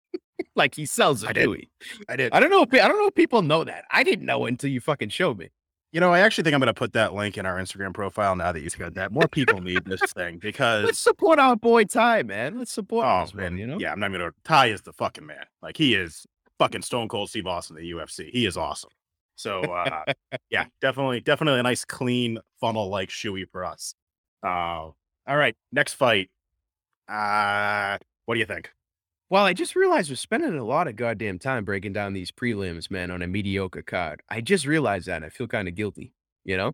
[0.56, 1.56] like he sells a I shoey.
[1.58, 1.68] Did.
[2.08, 2.32] I did.
[2.32, 3.84] I don't know if I don't know if people know that.
[3.90, 5.50] I didn't know until you fucking showed me.
[5.92, 8.36] You know, I actually think I'm going to put that link in our Instagram profile
[8.36, 9.10] now that you said that.
[9.10, 12.58] More people need this thing because let's support our boy Ty, man.
[12.58, 13.06] Let's support.
[13.06, 13.78] Oh man, one, you know.
[13.78, 14.32] Yeah, I'm not going to.
[14.44, 15.44] Ty is the fucking man.
[15.62, 16.26] Like he is
[16.58, 18.28] fucking Stone Cold Steve Austin in the UFC.
[18.30, 18.90] He is awesome.
[19.36, 20.04] So uh,
[20.50, 23.94] yeah, definitely, definitely a nice clean funnel like shoey for us.
[24.44, 24.96] Uh, all
[25.26, 26.30] right, next fight.
[27.08, 27.96] Uh,
[28.26, 28.70] what do you think?
[29.30, 32.90] Well, I just realized we're spending a lot of goddamn time breaking down these prelims,
[32.90, 34.22] man, on a mediocre card.
[34.30, 35.22] I just realized that.
[35.22, 36.12] I feel kind of guilty,
[36.44, 36.68] you know?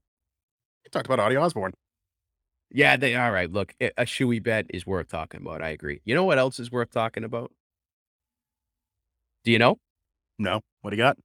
[0.85, 1.73] You talked about Odi Osbourne.
[2.71, 3.51] Yeah, they all right.
[3.51, 5.63] Look, a shoey bet is worth talking about.
[5.63, 6.01] I agree.
[6.05, 7.53] You know what else is worth talking about?
[9.45, 9.79] Do you know?
[10.39, 10.61] No.
[10.83, 11.19] What do you got?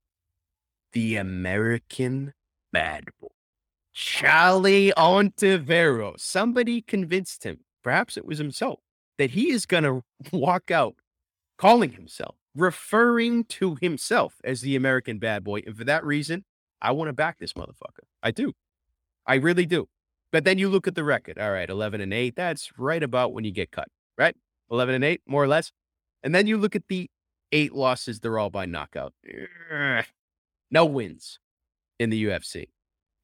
[0.94, 2.34] The American
[2.74, 3.28] Bad Boy.
[3.94, 6.20] Charlie Ontiveros.
[6.22, 8.80] Somebody convinced him, perhaps it was himself,
[9.18, 10.96] that he is going to walk out
[11.60, 15.62] calling himself, referring to himself as the American bad boy.
[15.66, 16.46] And for that reason,
[16.82, 18.06] I want to back this motherfucker.
[18.24, 18.54] I do.
[19.28, 19.88] I really do.
[20.32, 21.38] But then you look at the record.
[21.38, 22.36] All right, 11 and 8.
[22.36, 24.36] That's right about when you get cut, right?
[24.72, 25.72] 11 and 8, more or less.
[26.24, 27.10] And then you look at the
[27.52, 29.14] eight losses, they're all by knockout.
[30.72, 31.40] No wins
[32.00, 32.70] in the UFC,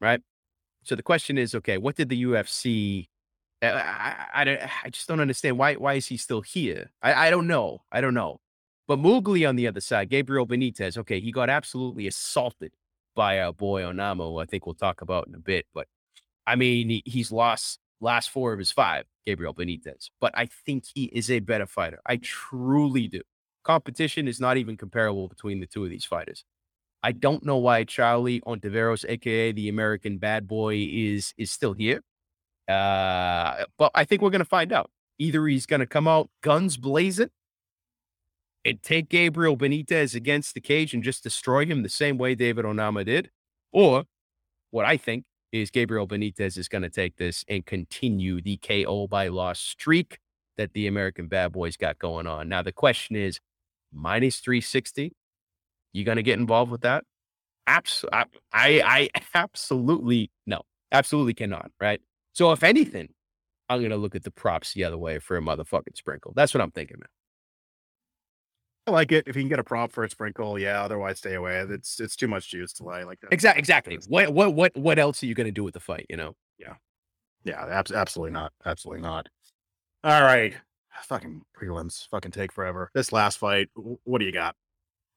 [0.01, 0.19] right?
[0.83, 3.07] So the question is okay, what did the UFC
[3.73, 6.91] I, I, I, just don't understand why why is he still here?
[7.01, 7.81] I, I don't know.
[7.91, 8.39] I don't know.
[8.87, 12.73] But Mowgli on the other side, Gabriel Benitez, okay, he got absolutely assaulted
[13.15, 15.65] by our boy Onama, I think we'll talk about in a bit.
[15.73, 15.87] But
[16.45, 20.09] I mean, he, he's lost last four of his five, Gabriel Benitez.
[20.19, 21.99] But I think he is a better fighter.
[22.05, 23.21] I truly do.
[23.63, 26.43] Competition is not even comparable between the two of these fighters.
[27.01, 32.01] I don't know why Charlie Ontiveros, aka the American bad boy, is is still here.
[32.67, 34.89] Uh, but I think we're going to find out.
[35.17, 37.29] Either he's going to come out guns blazing
[38.65, 42.65] and take Gabriel Benitez against the cage and just destroy him the same way David
[42.65, 43.29] Onama did,
[43.71, 44.03] or
[44.71, 49.07] what I think is Gabriel Benitez is going to take this and continue the KO
[49.07, 50.17] by loss streak
[50.57, 52.49] that the American Bad Boys got going on.
[52.49, 53.39] Now the question is,
[53.93, 55.13] minus 360,
[55.93, 57.03] you going to get involved with that?
[57.67, 60.61] Absolutely, I, I absolutely no,
[60.91, 61.71] absolutely cannot.
[61.79, 62.01] Right?
[62.35, 63.09] So if anything,
[63.69, 66.33] I'm gonna look at the props the other way for a motherfucking sprinkle.
[66.35, 67.07] That's what I'm thinking, man.
[68.87, 69.23] I like it.
[69.25, 70.83] If you can get a prop for a sprinkle, yeah.
[70.83, 71.65] Otherwise, stay away.
[71.69, 73.33] It's it's too much juice to lay like that.
[73.33, 73.59] Exactly.
[73.59, 73.99] Exactly.
[74.07, 76.05] What what what what else are you gonna do with the fight?
[76.09, 76.35] You know?
[76.59, 76.75] Yeah.
[77.45, 77.65] Yeah.
[77.65, 78.51] Ab- absolutely not.
[78.65, 79.27] Absolutely not.
[80.03, 80.53] All right.
[81.03, 82.07] Fucking prelims.
[82.09, 82.91] Fucking take forever.
[82.93, 84.55] This last fight, what do you got?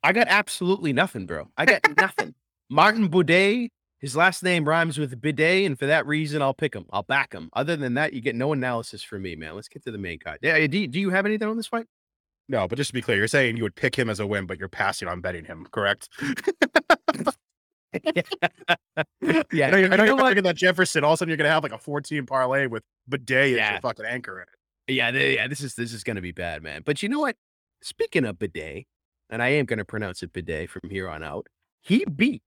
[0.03, 1.49] I got absolutely nothing, bro.
[1.57, 2.35] I got nothing.
[2.71, 3.69] Martin Buday,
[4.01, 6.87] his last name rhymes with bidet, and for that reason, I'll pick him.
[6.91, 7.51] I'll back him.
[7.53, 9.55] Other than that, you get no analysis from me, man.
[9.57, 10.39] Let's get to the main card.
[10.43, 11.87] Yeah, do, do you have anything on this fight?
[12.49, 14.47] No, but just to be clear, you're saying you would pick him as a win,
[14.47, 16.09] but you're passing on betting him, correct?
[18.05, 20.27] yeah, I know, you're, I know you know you're what?
[20.27, 21.05] thinking that Jefferson.
[21.05, 23.73] All of a sudden, you're gonna have like a 14 parlay with bidet as Yeah.
[23.73, 24.95] your fucking anchor in it.
[24.95, 26.83] Yeah, th- yeah, this is this is gonna be bad, man.
[26.85, 27.37] But you know what?
[27.83, 28.87] Speaking of bidet,
[29.31, 31.47] and I am gonna pronounce it bidet from here on out.
[31.83, 32.43] He beat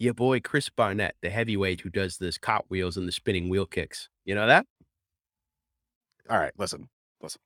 [0.00, 4.08] your boy Chris Barnett, the heavyweight who does this cartwheels and the spinning wheel kicks.
[4.24, 4.66] You know that?
[6.28, 6.88] All right, listen,
[7.22, 7.40] listen.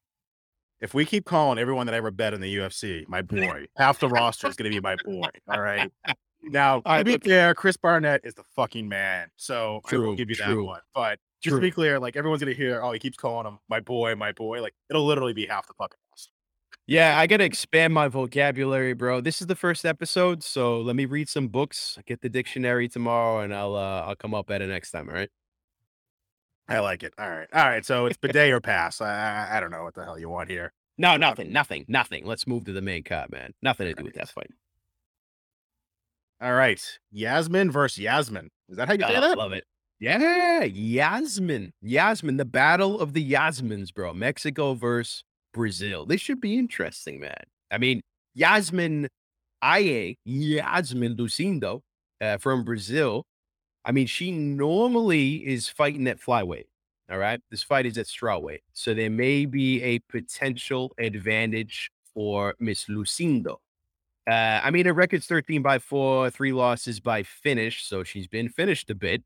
[0.80, 4.08] If we keep calling everyone that ever bet in the UFC my boy, half the
[4.08, 5.28] roster is gonna be my boy.
[5.48, 5.90] All right.
[6.42, 9.28] Now, All to be fair, Chris Barnett is the fucking man.
[9.36, 10.80] So I will give you that one.
[10.94, 11.60] But just true.
[11.60, 14.32] to be clear, like everyone's gonna hear, oh, he keeps calling him my boy, my
[14.32, 14.62] boy.
[14.62, 15.96] Like it'll literally be half the fucking.
[16.86, 19.20] Yeah, I gotta expand my vocabulary, bro.
[19.22, 23.40] This is the first episode, so let me read some books, get the dictionary tomorrow,
[23.40, 25.30] and I'll uh I'll come up better next time, all right?
[26.68, 27.12] I like it.
[27.18, 27.48] All right.
[27.52, 27.84] All right.
[27.84, 29.00] So it's bidet or pass.
[29.00, 29.08] I,
[29.50, 30.72] I I don't know what the hell you want here.
[30.96, 32.24] No, nothing, nothing, nothing.
[32.26, 33.52] Let's move to the main card, man.
[33.62, 34.50] Nothing to do with that fight.
[36.40, 36.80] All right.
[37.10, 38.50] Yasmin versus Yasmin.
[38.68, 39.38] Is that how you say Oh, that?
[39.38, 39.64] love it.
[40.00, 41.72] Yeah, Yasmin.
[41.80, 44.12] Yasmin, the battle of the Yasmins, bro.
[44.12, 45.24] Mexico versus
[45.54, 46.04] Brazil.
[46.04, 47.44] This should be interesting, man.
[47.70, 48.02] I mean,
[48.34, 49.08] Yasmin
[49.62, 51.80] Aye, Yasmin Lucindo
[52.20, 53.24] uh, from Brazil.
[53.82, 56.66] I mean, she normally is fighting at flyweight.
[57.10, 57.40] All right.
[57.50, 58.60] This fight is at strawweight.
[58.74, 63.56] So there may be a potential advantage for Miss Lucindo.
[64.28, 67.86] Uh, I mean, her record's 13 by four, three losses by finish.
[67.86, 69.22] So she's been finished a bit.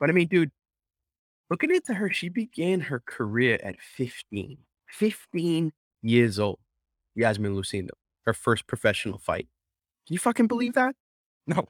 [0.00, 0.52] But I mean, dude,
[1.50, 4.56] looking into her, she began her career at 15.
[4.96, 5.72] 15
[6.02, 6.58] years old.
[7.14, 7.90] Yasmin Lucindo,
[8.24, 9.48] her first professional fight.
[10.06, 10.94] Can you fucking believe that?
[11.46, 11.68] No.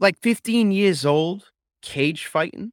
[0.00, 1.50] Like 15 years old,
[1.82, 2.72] cage fighting.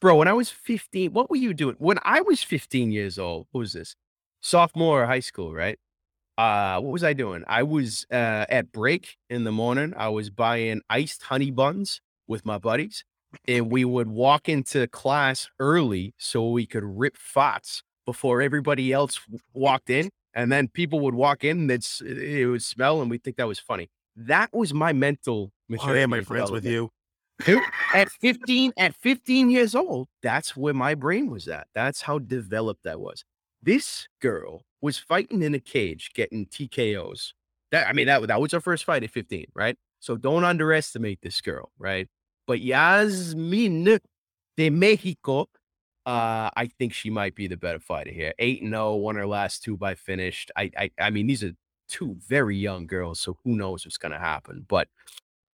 [0.00, 1.76] Bro, when I was 15, what were you doing?
[1.78, 3.96] When I was 15 years old, what was this?
[4.40, 5.78] Sophomore high school, right?
[6.36, 7.42] Uh, what was I doing?
[7.48, 9.94] I was uh, at break in the morning.
[9.96, 13.02] I was buying iced honey buns with my buddies,
[13.48, 19.20] and we would walk into class early so we could rip farts before everybody else
[19.52, 20.08] walked in.
[20.32, 23.46] And then people would walk in, and it's, it would smell, and we think that
[23.46, 23.90] was funny.
[24.16, 25.50] That was my mental.
[25.50, 26.90] Oh, maturity yeah, my friends with you.
[27.94, 32.84] At 15 at 15 years old that's where my brain was at that's how developed
[32.84, 33.24] i was
[33.62, 37.34] this girl was fighting in a cage getting tkos
[37.70, 41.20] that i mean that, that was her first fight at 15 right so don't underestimate
[41.22, 42.08] this girl right
[42.48, 44.00] but yasmin
[44.56, 45.46] de mexico
[46.08, 49.26] uh i think she might be the better fighter here 8 and 0 won her
[49.26, 51.52] last two by finished i i, I mean these are
[51.88, 54.88] two very young girls so who knows what's gonna happen but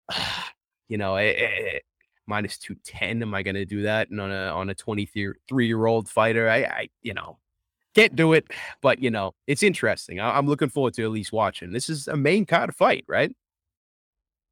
[0.88, 1.78] you know, eh, eh, eh,
[2.26, 3.22] minus 210.
[3.22, 6.48] Am I going to do that and on a on a 23 year old fighter?
[6.48, 7.38] I, I, you know,
[7.94, 8.46] can't do it.
[8.82, 10.20] But you know, it's interesting.
[10.20, 11.72] I, I'm looking forward to at least watching.
[11.72, 13.34] This is a main card fight, right?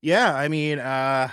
[0.01, 1.29] Yeah, I mean, uh,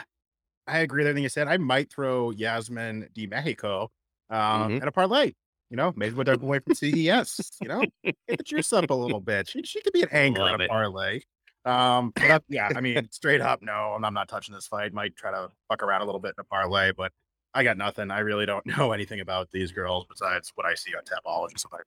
[0.67, 1.47] I agree with everything you said.
[1.47, 3.91] I might throw Yasmin de Mexico
[4.30, 4.82] um, Mhm.
[4.82, 5.34] at a parlay.
[5.69, 7.51] You know, maybe with our away from CES.
[7.61, 9.47] You know, get the juice up a little bit.
[9.47, 10.69] She, she could be an anchor Love in a it.
[10.69, 11.19] parlay.
[11.65, 14.93] Um, but I- yeah, I mean, straight up, no, I'm, I'm not touching this fight.
[14.93, 17.11] Might try to fuck around a little bit in a parlay, but
[17.53, 18.09] I got nothing.
[18.09, 21.59] I really don't know anything about these girls besides what I see on Tapology.
[21.59, 21.77] So I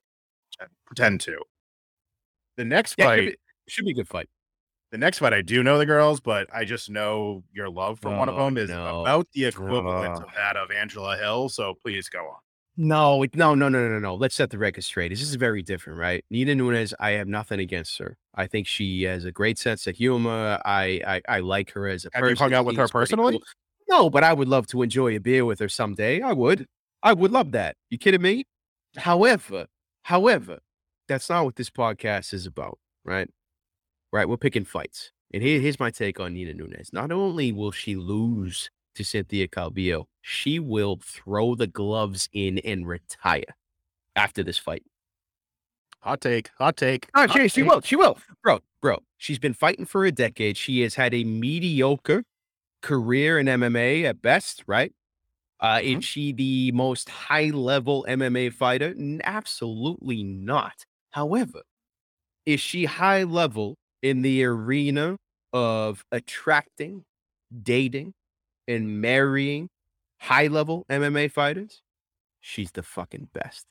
[0.56, 1.38] pretend- pretend to.
[2.58, 3.16] The next Yeah, fight.
[3.18, 3.36] should, be,
[3.68, 4.28] should be a good fight.
[4.92, 8.14] The next fight, I do know the girls, but I just know your love for
[8.14, 9.00] one of Oh, them is no.
[9.00, 10.24] about the equivalent Oh.
[10.26, 11.48] of that of Angela Hill.
[11.48, 12.36] So please go on.
[12.76, 14.14] No, no, no, no, no, no.
[14.14, 15.08] Let's set the record straight.
[15.08, 16.24] This is very different, right?
[16.30, 18.16] Nina Nunes, I have nothing against her.
[18.34, 20.58] I think she has a great sense of humor.
[20.64, 22.36] I I, I like her as a Have person.
[22.36, 23.32] you hung out with her personally?
[23.34, 23.42] cool.
[23.88, 26.20] No, but I would love to enjoy a beer with her someday.
[26.22, 26.66] I would.
[27.02, 27.76] I would love that.
[27.90, 28.44] You kidding me?
[28.96, 29.66] However,
[30.02, 30.60] however,
[31.08, 33.28] that's not what this podcast is about, right?
[34.12, 35.10] Right, we're picking fights.
[35.32, 36.90] And here, here's my take on Nina Nunes.
[36.92, 42.86] Not only will she lose to Cynthia Calvillo, she will throw the gloves in and
[42.86, 43.56] retire
[44.14, 44.84] after this fight.
[46.00, 46.50] Hot take.
[46.58, 47.08] Hot take.
[47.14, 47.70] Oh, hot she, she take.
[47.70, 47.80] will.
[47.80, 48.18] She will.
[48.42, 50.56] Bro, bro, she's been fighting for a decade.
[50.56, 52.24] She has had a mediocre
[52.82, 54.92] career in MMA at best, right?
[55.60, 55.98] Uh, Mhm.
[55.98, 58.94] Is she the most high level MMA fighter?
[59.24, 60.86] Absolutely not.
[61.12, 61.62] However,
[62.46, 65.16] is she high level in the arena
[65.52, 67.04] of attracting,
[67.62, 68.14] dating,
[68.68, 69.68] and marrying
[70.18, 71.82] high level MMA fighters?
[72.40, 73.66] She's the fucking best.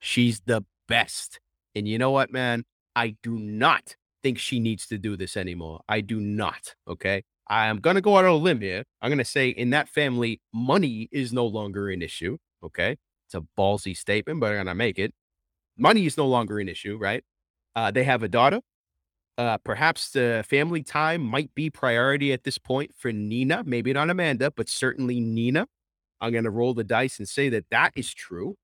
[0.00, 1.38] She's the best.
[1.74, 2.64] And you know what, man?
[2.96, 5.80] I do not think she needs to do this anymore.
[5.88, 6.74] I do not.
[6.88, 7.22] Okay.
[7.48, 8.84] I'm going to go out on a limb here.
[9.00, 12.36] I'm going to say in that family, money is no longer an issue.
[12.64, 12.96] Okay.
[13.26, 15.12] It's a ballsy statement, but I'm going to make it.
[15.76, 17.24] Money is no longer an issue, right?
[17.74, 18.60] Uh, they have a daughter.
[19.40, 23.62] Uh, perhaps the family time might be priority at this point for Nina.
[23.64, 25.66] Maybe not Amanda, but certainly Nina.
[26.20, 28.56] I'm going to roll the dice and say that that is true.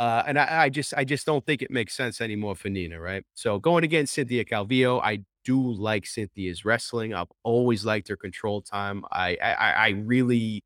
[0.00, 2.98] Uh, and I, I, just, I just don't think it makes sense anymore for Nina,
[3.00, 3.22] right?
[3.34, 7.14] So going against Cynthia Calvillo, I do like Cynthia's wrestling.
[7.14, 9.04] I've always liked her control time.
[9.12, 10.64] I, I, I really,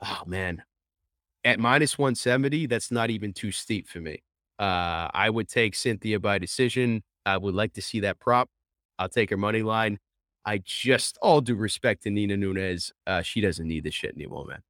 [0.00, 0.62] oh man,
[1.44, 4.22] at minus 170, that's not even too steep for me.
[4.58, 7.02] Uh, I would take Cynthia by decision.
[7.26, 8.48] I would like to see that prop.
[8.98, 9.98] I'll take her money line.
[10.44, 14.44] I just, all due respect to Nina Nunes, uh, she doesn't need this shit anymore,
[14.46, 14.62] man.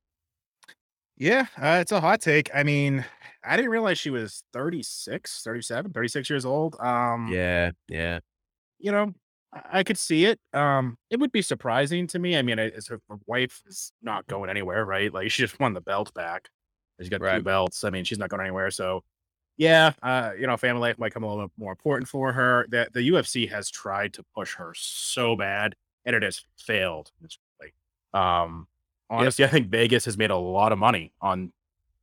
[1.16, 2.50] Yeah, uh, it's a hot take.
[2.54, 3.04] I mean,
[3.44, 6.76] I didn't realize she was 36, 37, 36 years old.
[6.80, 8.18] Um, yeah, yeah.
[8.78, 9.14] You know,
[9.52, 10.40] I, I could see it.
[10.52, 12.36] Um, it would be surprising to me.
[12.36, 15.12] I mean, as her, her wife is not going anywhere, right?
[15.12, 16.48] Like she just won the belt back.
[17.00, 17.36] She's got right.
[17.36, 17.84] two belts.
[17.84, 18.70] I mean, she's not going anywhere.
[18.70, 19.02] So,
[19.56, 22.66] yeah, uh, you know, family life might come a little bit more important for her.
[22.70, 25.74] That the UFC has tried to push her so bad,
[26.04, 27.12] and it has failed.
[27.60, 27.74] Like,
[28.20, 28.66] um,
[29.08, 29.50] honestly, yep.
[29.50, 31.52] I think Vegas has made a lot of money on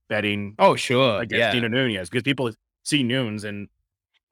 [0.08, 0.56] betting.
[0.60, 1.54] Oh, sure, against yeah.
[1.54, 2.52] Nina Nunes because people
[2.84, 3.68] see Nunes and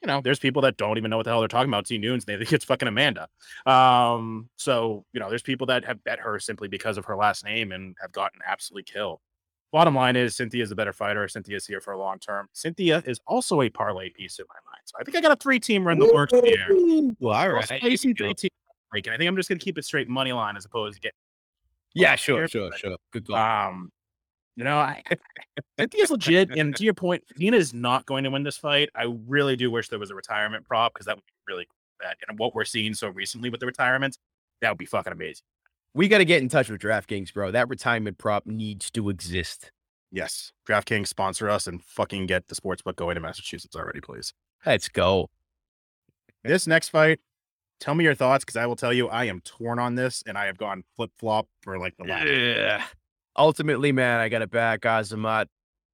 [0.02, 1.88] you know, there's people that don't even know what the hell they're talking about.
[1.88, 3.28] See Nunes, they think it's fucking Amanda.
[3.66, 7.44] Um, so you know, there's people that have bet her simply because of her last
[7.44, 9.20] name and have gotten absolutely killed.
[9.72, 11.28] Bottom line is Cynthia is a better fighter.
[11.28, 12.48] Cynthia's here for a long term.
[12.54, 14.82] Cynthia is also a parlay piece in my mind.
[14.86, 16.66] So I think I got a three team run the works here.
[17.20, 17.68] Well, all right.
[18.18, 18.50] Three team
[18.92, 19.14] breaking.
[19.14, 21.14] I think I'm just gonna keep it straight money line as opposed to get.
[21.94, 22.98] Yeah, sure, sure, sure.
[23.12, 23.36] Good call.
[23.36, 23.92] Um,
[24.56, 25.02] you know, I,
[25.78, 26.52] it's legit.
[26.52, 28.90] And to your point, Nina is not going to win this fight.
[28.94, 31.68] I really do wish there was a retirement prop because that would be really
[32.00, 32.16] bad.
[32.28, 34.18] And what we're seeing so recently with the retirements,
[34.62, 35.46] that would be fucking amazing.
[35.94, 37.52] We got to get in touch with DraftKings, bro.
[37.52, 39.72] That retirement prop needs to exist.
[40.12, 40.52] Yes.
[40.68, 44.34] DraftKings sponsor us and fucking get the sports book going to Massachusetts already, please.
[44.66, 45.30] Let's go.
[46.44, 47.20] This next fight,
[47.80, 50.38] tell me your thoughts because I will tell you I am torn on this and
[50.38, 52.84] I have gone flip flop for like the last Yeah.
[53.38, 55.48] ultimately, man, I got to back Azamat,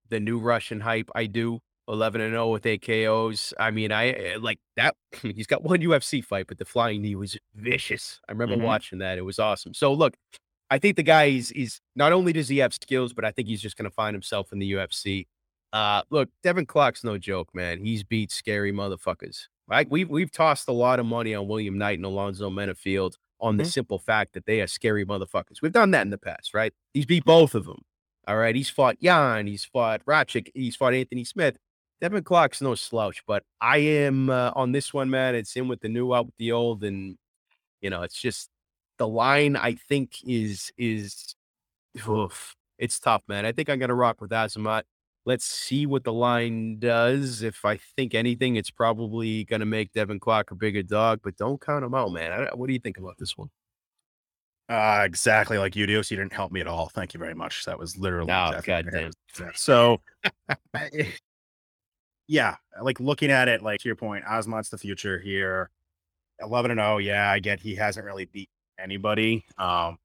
[0.09, 1.09] the new Russian hype.
[1.15, 3.53] I do 11 and 0 with AKOs.
[3.59, 4.95] I mean, I eh, like that.
[5.21, 8.19] He's got one UFC fight, but the flying knee was vicious.
[8.27, 8.65] I remember mm-hmm.
[8.65, 9.17] watching that.
[9.17, 9.73] It was awesome.
[9.73, 10.15] So, look,
[10.69, 13.47] I think the guy is, is not only does he have skills, but I think
[13.47, 15.27] he's just going to find himself in the UFC.
[15.71, 17.79] Uh, look, Devin Clark's no joke, man.
[17.79, 19.47] He's beat scary motherfuckers.
[19.67, 19.89] Right?
[19.89, 23.63] We've we've tossed a lot of money on William Knight and Alonzo Menifield on the
[23.63, 23.69] mm-hmm.
[23.69, 25.61] simple fact that they are scary motherfuckers.
[25.61, 26.71] We've done that in the past, right?
[26.93, 27.81] He's beat both of them.
[28.27, 28.55] All right.
[28.55, 31.57] He's fought Yan, he's fought Rakic, he's fought Anthony Smith.
[32.05, 35.33] Devin Clark's no slouch, but I am uh, on this one, man.
[35.33, 37.17] It's in with the new, out with the old, and
[37.81, 38.47] you know, it's just
[38.99, 39.55] the line.
[39.55, 41.33] I think is is
[42.07, 43.43] oof, it's tough, man.
[43.43, 44.83] I think I'm gonna rock with Azamat.
[45.25, 47.41] Let's see what the line does.
[47.41, 51.35] If I think anything, it's probably going to make Devin Clark a bigger dog, but
[51.37, 52.47] don't count him out, man.
[52.53, 53.49] what do you think about this one?
[54.69, 56.03] Uh, exactly like you do.
[56.03, 56.89] So you didn't help me at all.
[56.89, 57.65] Thank you very much.
[57.65, 58.27] That was literally.
[58.27, 59.11] No, God damn.
[59.55, 59.99] So,
[62.27, 65.69] yeah, like looking at it, like to your point, Azamat's the future here.
[66.41, 66.97] 11 and 0.
[66.97, 68.49] Yeah, I get he hasn't really beat
[68.79, 69.45] anybody.
[69.57, 69.97] Um,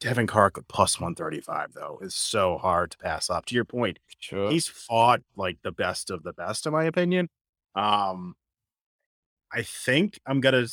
[0.00, 3.46] Devin Clark plus 135 though is so hard to pass up.
[3.46, 4.50] To your point, sure.
[4.50, 7.28] he's fought like the best of the best, in my opinion.
[7.74, 8.34] Um,
[9.52, 10.66] I think I'm gonna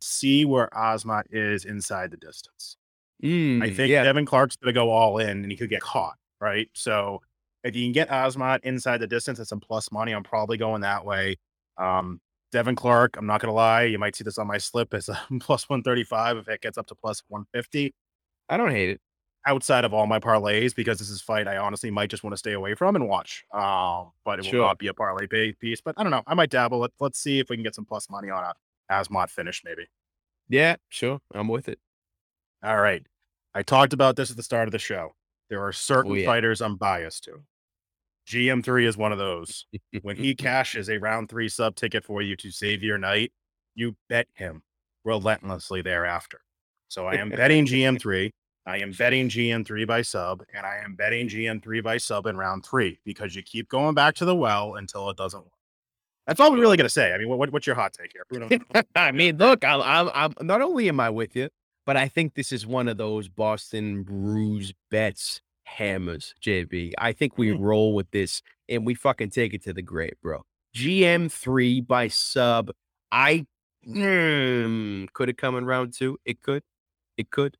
[0.00, 2.76] see where Azamat is inside the distance.
[3.22, 4.04] Mm, I think yeah.
[4.04, 6.16] Devin Clark's gonna go all in, and he could get caught.
[6.40, 7.20] Right, so
[7.68, 10.80] if you can get Azamat inside the distance at some plus money, I'm probably going
[10.80, 11.36] that way.
[11.76, 15.08] Um, Devin Clark, I'm not gonna lie, you might see this on my slip as
[15.08, 17.94] a plus 135 if it gets up to plus 150.
[18.48, 19.00] I don't hate it.
[19.46, 22.38] Outside of all my parlays, because this is fight I honestly might just want to
[22.38, 23.44] stay away from and watch.
[23.52, 25.80] Um, but it will not be a parlay piece.
[25.80, 26.22] But I don't know.
[26.26, 26.80] I might dabble.
[26.80, 28.54] Let, let's see if we can get some plus money on a
[28.92, 29.86] Azamat finish, maybe.
[30.48, 31.20] Yeah, sure.
[31.32, 31.78] I'm with it.
[32.62, 33.06] All right.
[33.54, 35.14] I talked about this at the start of the show.
[35.48, 36.26] There are certain oh, yeah.
[36.26, 37.42] fighters I'm biased to.
[38.28, 39.66] GM3 is one of those.
[40.02, 43.32] when he cashes a round three sub ticket for you to save your night,
[43.74, 44.62] you bet him
[45.04, 46.40] relentlessly thereafter.
[46.88, 48.30] So I am betting GM3.
[48.66, 52.66] I am betting GM3 by sub, and I am betting GM3 by sub in round
[52.66, 55.52] three because you keep going back to the well until it doesn't work.
[56.26, 57.14] That's all we're really gonna say.
[57.14, 58.84] I mean, what, what's your hot take here?
[58.94, 61.48] I mean, look, I'm, I'm, I'm not only am I with you,
[61.86, 65.40] but I think this is one of those Boston Brews bets
[65.76, 66.92] hammers, JB.
[66.98, 67.60] I think we Mm.
[67.60, 70.44] roll with this and we fucking take it to the grave, bro.
[70.74, 72.70] GM3 by sub.
[73.12, 73.46] I
[73.86, 76.18] mm, could it come in round two?
[76.24, 76.62] It could.
[77.16, 77.56] It could.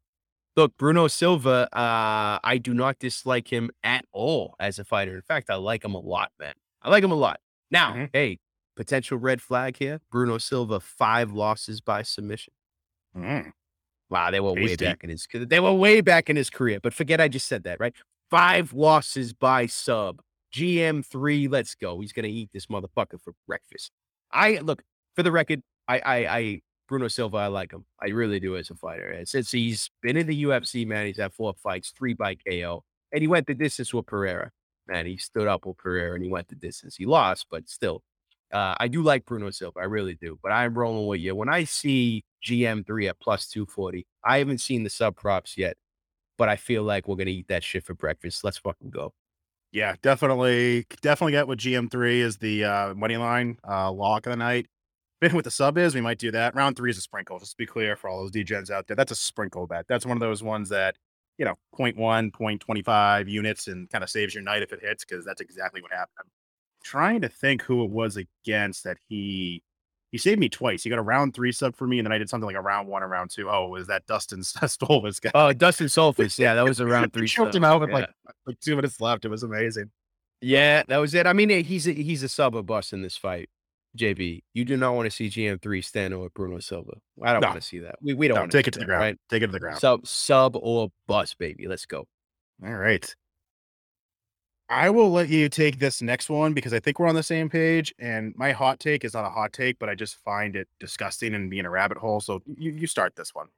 [0.56, 5.14] Look, Bruno Silva, uh, I do not dislike him at all as a fighter.
[5.14, 6.54] In fact, I like him a lot, man.
[6.82, 7.40] I like him a lot.
[7.70, 8.10] Now, Mhm.
[8.12, 8.38] hey,
[8.76, 10.00] potential red flag here.
[10.10, 12.52] Bruno Silva, five losses by submission.
[13.16, 13.52] Mm.
[14.10, 14.84] Wow, they were way Tasty.
[14.86, 16.80] back in his they were way back in his career.
[16.82, 17.94] But forget I just said that, right?
[18.30, 20.22] Five losses by sub.
[20.54, 22.00] GM three, let's go.
[22.00, 23.90] He's gonna eat this motherfucker for breakfast.
[24.32, 24.82] I look
[25.14, 25.62] for the record.
[25.86, 27.84] I I, I Bruno Silva, I like him.
[28.02, 29.10] I really do as a fighter.
[29.10, 32.82] And Since he's been in the UFC, man, he's had four fights, three by KO,
[33.12, 34.50] and he went the distance with Pereira.
[34.86, 36.96] Man, he stood up with Pereira and he went the distance.
[36.96, 38.02] He lost, but still,
[38.52, 39.80] uh, I do like Bruno Silva.
[39.80, 40.38] I really do.
[40.42, 41.34] But I'm rolling with you.
[41.34, 45.76] When I see GM3 at plus 240, I haven't seen the sub props yet,
[46.36, 48.44] but I feel like we're going to eat that shit for breakfast.
[48.44, 49.12] Let's fucking go.
[49.72, 54.36] Yeah, definitely, definitely get what GM3 is the uh, money line uh, lock of the
[54.36, 54.66] night.
[55.20, 56.54] Been with the sub is, we might do that.
[56.54, 57.38] Round three is a sprinkle.
[57.38, 59.86] Just to be clear for all those DGens out there, that's a sprinkle bet.
[59.88, 60.96] That's one of those ones that
[61.38, 65.24] you know, 0.1, 0.25 units and kind of saves your night if it hits because
[65.24, 66.16] that's exactly what happened.
[66.18, 66.30] I'm
[66.82, 69.62] trying to think who it was against that he
[70.10, 70.82] he saved me twice.
[70.82, 72.60] He got a round three sub for me, and then I did something like a
[72.60, 73.48] round one and round two.
[73.50, 75.30] Oh, was that Dustin Stoltzfus guy?
[75.34, 76.38] Oh, Dustin Stoltzfus.
[76.38, 77.28] Yeah, that was a round three.
[77.28, 77.96] Choked him out with Yeah.
[77.96, 78.10] like
[78.46, 79.24] like two minutes left.
[79.24, 79.90] It was amazing.
[80.40, 81.26] Yeah, that was it.
[81.26, 83.50] I mean, he's a, he's a sub or bust in this fight.
[83.98, 86.92] JB, you do not want to see GM3 stand with Bruno Silva.
[87.24, 87.48] I don't No.
[87.48, 87.96] want to see that.
[88.00, 89.00] We, we don't No, take it to the ground.
[89.02, 89.18] Right?
[89.30, 89.78] Take it to the ground.
[89.80, 91.66] Sub, sub or bust, baby.
[91.66, 92.06] Let's go.
[92.64, 93.12] All right.
[94.70, 97.48] I will let you take this next one because I think we're on the same
[97.48, 97.94] page.
[97.98, 101.34] And my hot take is not a hot take, but I just find it disgusting
[101.34, 102.20] and being a rabbit hole.
[102.20, 103.48] So you, you start this one.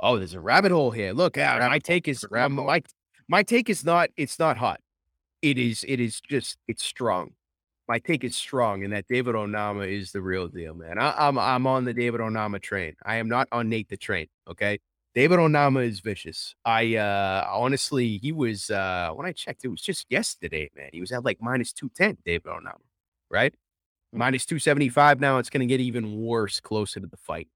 [0.00, 1.12] Oh, there's a rabbit hole here.
[1.12, 2.82] Look, uh, my take is It's a rabbit um, my
[3.28, 4.80] my take is not it's not hot.
[5.40, 7.32] It is it is just it's strong.
[7.86, 10.98] My take is strong, and that David Onama is the real deal, man.
[10.98, 12.94] I, I'm I'm on the David Onama train.
[13.02, 14.26] I am not on Nate the train.
[14.46, 14.78] Okay,
[15.14, 16.54] David Onama is vicious.
[16.64, 20.90] I uh honestly, he was uh when I checked, it was just yesterday, man.
[20.92, 22.18] He was at like minus two ten.
[22.24, 22.80] David Onama,
[23.30, 23.54] right?
[24.12, 25.20] Minus two seventy five.
[25.20, 27.48] Now it's going to get even worse closer to the fight.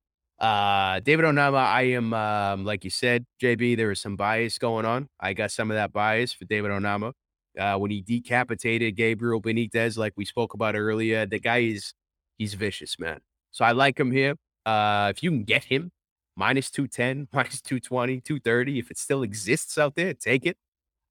[0.43, 4.85] Uh, David Onama, I am, um, like you said, JB, there is some bias going
[4.85, 5.09] on.
[5.21, 7.13] I got some of that bias for David Onama.
[7.57, 11.95] Uh, when he decapitated Gabriel Benitez, like we spoke about earlier, the guy is,
[12.39, 13.21] he's vicious, man.
[13.53, 14.35] So I like him here.
[14.67, 15.93] Uh, if you can get him
[16.37, 20.57] minus 210, minus 220, 230, if it still exists out there, take it.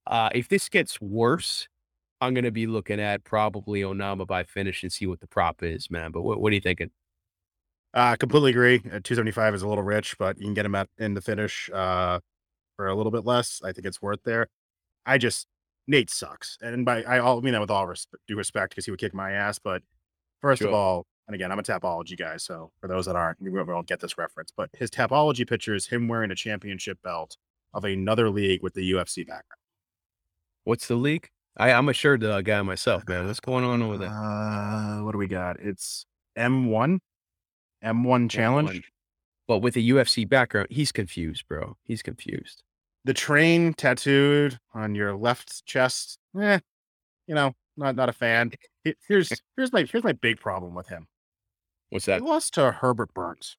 [0.07, 1.67] Uh, if this gets worse,
[2.19, 5.63] I'm going to be looking at probably Onama by finish and see what the prop
[5.63, 6.11] is, man.
[6.11, 6.91] But what, what are you thinking?
[7.93, 8.77] Uh, completely agree.
[8.77, 11.69] Uh, 275 is a little rich, but you can get him at in the finish
[11.73, 12.19] uh,
[12.77, 13.61] for a little bit less.
[13.63, 14.47] I think it's worth there.
[15.05, 15.47] I just
[15.87, 18.91] Nate sucks, and by I all mean that with all res- due respect because he
[18.91, 19.59] would kick my ass.
[19.59, 19.81] But
[20.41, 23.49] first of all, and again, I'm a tapology guy, so for those that aren't, we
[23.49, 24.51] won't get this reference.
[24.55, 27.37] But his tapology picture is him wearing a championship belt
[27.73, 29.61] of another league with the UFC background.
[30.65, 31.29] What's the league?
[31.55, 33.27] I, I'm a shirt uh, guy myself, man.
[33.27, 34.09] What's going on over there?
[34.09, 35.57] Uh, what do we got?
[35.61, 36.05] It's
[36.37, 36.99] M1,
[37.81, 38.91] M1 challenge.
[39.47, 41.77] But with a UFC background, he's confused, bro.
[41.85, 42.61] He's confused.
[43.05, 46.19] the train tattooed on your left chest.
[46.37, 46.59] Eh,
[47.25, 48.51] you know, not not a fan.
[48.83, 51.07] Here's here's my here's my big problem with him.
[51.91, 52.21] What's He that?
[52.23, 53.55] lost to Herbert Burns.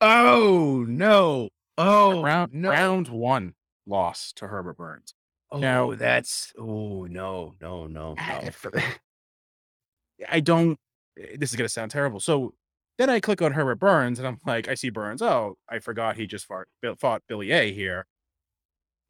[0.00, 1.50] Oh no!
[1.76, 2.70] Oh round no!
[2.70, 3.54] round one
[3.86, 5.12] loss to Herbert Burns.
[5.50, 8.40] oh, now- that's oh no no no no.
[10.28, 10.78] I don't.
[11.18, 12.20] eh, This is gonna sound terrible.
[12.20, 12.54] So
[12.96, 15.22] then I click on Herbert Burns and I'm like, I see Burns.
[15.22, 16.66] Oh, I forgot he just fought,
[16.98, 18.06] fought Billy A here.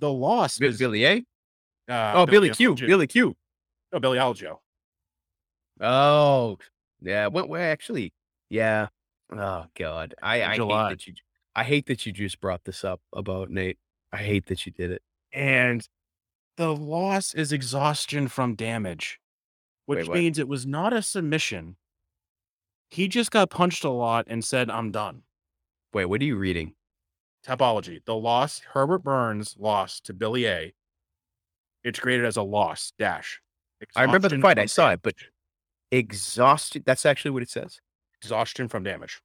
[0.00, 1.16] The loss Bi- was Billy A.
[1.88, 2.74] uh, Oh, Billy Q.
[2.74, 2.86] Algeo.
[2.86, 3.34] Billy Q.
[3.92, 4.58] No, Billy Algeo.
[5.80, 6.58] Oh
[7.00, 7.26] yeah.
[7.28, 7.48] What?
[7.48, 8.12] Where actually?
[8.50, 8.88] Yeah.
[9.32, 10.14] Oh god.
[10.22, 10.88] I I July.
[10.90, 11.14] hate that you.
[11.54, 13.78] I hate that you just brought this up about Nate.
[14.12, 15.02] I hate that you did it.
[15.32, 15.86] and
[16.56, 19.20] the loss is exhaustion from damage,
[19.86, 21.76] which Wait, means it was not a submission.
[22.90, 25.22] He just got punched a lot and said, I'm done.
[25.92, 26.74] Wait, what are you reading?
[27.46, 28.04] Tapology.
[28.04, 30.72] The loss, Herbert Burns lost to Billy A.
[31.84, 33.40] It's graded as a loss, dash.
[33.94, 35.14] I remember the fight, I saw it, but-.
[35.92, 36.84] Exhausted.
[36.84, 37.80] That's actually what it says.
[38.22, 39.20] Exhaustion from damage.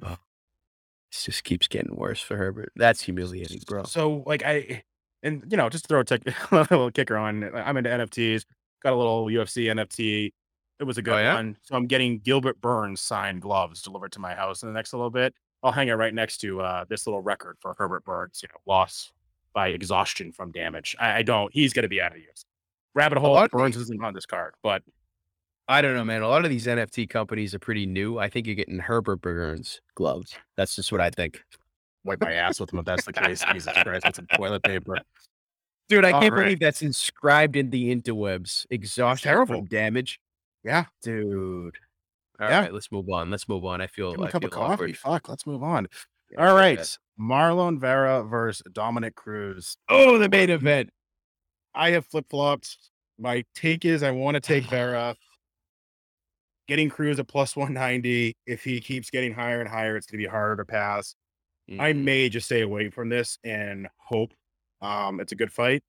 [0.00, 2.72] This just keeps getting worse for Herbert.
[2.76, 3.84] That's humiliating, bro.
[3.84, 4.82] So, like, I,
[5.22, 8.44] and you know, just throw a, tech, a little kicker on, I'm into NFTs,
[8.82, 10.32] got a little UFC NFT.
[10.80, 11.34] It was a good Oh, yeah?
[11.34, 11.56] one.
[11.62, 15.10] So I'm getting Gilbert Burns signed gloves delivered to my house in the next little
[15.10, 15.34] bit.
[15.62, 18.58] I'll hang it right next to uh, this little record for Herbert Burns, you know,
[18.66, 19.12] loss
[19.54, 20.96] by exhaustion from damage.
[20.98, 21.52] I, I don't.
[21.52, 22.44] He's going to be out of use.
[22.94, 24.82] Rabbit hole Burns isn't on this card, but
[25.68, 26.22] I don't know, man.
[26.22, 28.18] A lot of these NFT companies are pretty new.
[28.18, 30.34] I think you're getting Herbert Burns gloves.
[30.56, 31.42] That's just what I think.
[32.04, 33.44] wipe my ass with them if that's the case.
[33.52, 34.98] Jesus Christ, that's some toilet paper.
[35.88, 36.42] Dude, I All can't right.
[36.44, 38.66] believe that's inscribed in the interwebs.
[38.70, 39.56] Exhaustion terrible.
[39.56, 40.20] from damage.
[40.64, 41.76] Yeah, Dude.
[42.40, 42.68] All right, Yeah.
[42.70, 43.30] let's move on.
[43.30, 43.80] Let's move on.
[43.80, 44.72] I feel like a cup of coffee.
[44.72, 44.96] awkward.
[44.98, 45.86] Fuck, let's move on.
[46.30, 46.82] Yeah, All yeah.
[47.20, 49.76] Marlon Vera versus Dominick Cruz.
[49.88, 50.90] Oh, the main event.
[51.74, 52.76] I have flip flopped.
[53.18, 55.14] My take is I want to take Vera.
[56.68, 58.34] Getting Cruz at plus 190.
[58.46, 61.14] If he keeps getting higher and higher, it's going to be harder to pass.
[61.78, 62.04] I Mhm.
[62.04, 64.34] may just stay away from this and hope
[64.80, 65.82] um, it's a good fight.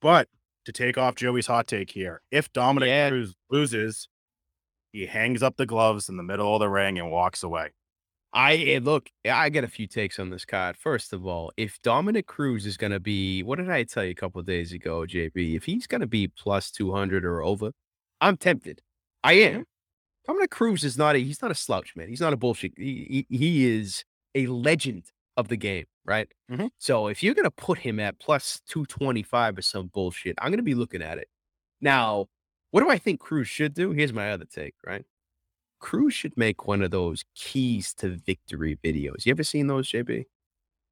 [0.00, 0.28] But
[0.66, 3.08] to take off Joey's hot take here, if Dominick Yeah.
[3.10, 4.08] Cruz loses,
[4.92, 7.72] he hangs up the gloves in the middle of the ring and walks away.
[8.32, 10.76] I eh, look, I get a few takes on this card.
[10.76, 14.10] First of all, if Dominick Cruz is going to be, what did I tell you
[14.10, 15.56] a couple of days ago, JB?
[15.56, 17.72] If he's going to be plus 200 or over,
[18.20, 18.82] I'm tempted.
[19.24, 19.64] I am.
[20.26, 22.08] Dominick Cruz is not a, he's not a slouch, man.
[22.08, 22.72] He's not a bullshit.
[22.76, 24.04] He, he, he is
[24.34, 25.04] a legend
[25.36, 26.28] of the game, right?
[26.50, 26.70] Mhm.
[26.78, 30.58] So if you're going to put him at plus 225 or some bullshit, I'm going
[30.58, 31.28] to be looking at it.
[31.80, 32.26] Now,
[32.70, 33.92] what do I think Cruz should do?
[33.92, 35.04] Here's my other take, right?
[35.78, 39.26] Cruz should make one of those keys to victory videos.
[39.26, 40.24] You ever seen those, JB?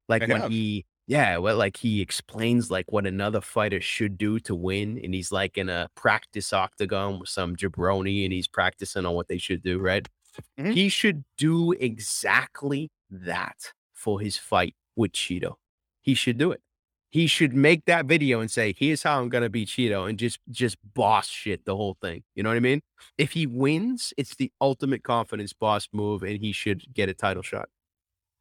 [0.07, 0.51] Like I when have.
[0.51, 5.13] he, yeah, well, like he explains like what another fighter should do to win, and
[5.13, 9.37] he's like in a practice octagon with some jabroni, and he's practicing on what they
[9.37, 10.07] should do, right?
[10.57, 10.73] Mhm.
[10.73, 15.55] He should do exactly that for his fight with Chito.
[16.01, 16.61] He should do it.
[17.11, 20.39] He should make that video and say, "Here's how I'm gonna beat Chito," and just
[20.51, 22.23] just boss shit the whole thing.
[22.35, 22.81] You know what I mean?
[23.17, 27.43] If he wins, it's the ultimate confidence boss move, and he should get a title
[27.43, 27.69] shot.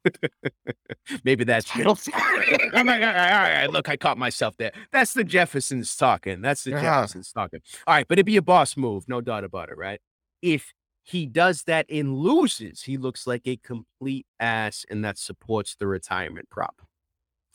[1.25, 4.73] Maybe that's Title I'm like, all right, all right, look, I caught myself there.
[4.93, 6.41] That's the Jeffersons talking.
[6.41, 6.81] That's the Yeah.
[6.83, 7.61] Jeffersons talking.
[7.87, 10.01] All right, but it'd be a boss move, no doubt about it, right?
[10.43, 15.77] If he does that and loses, he looks like a complete ass, and that supports
[15.77, 16.81] the retirement prop.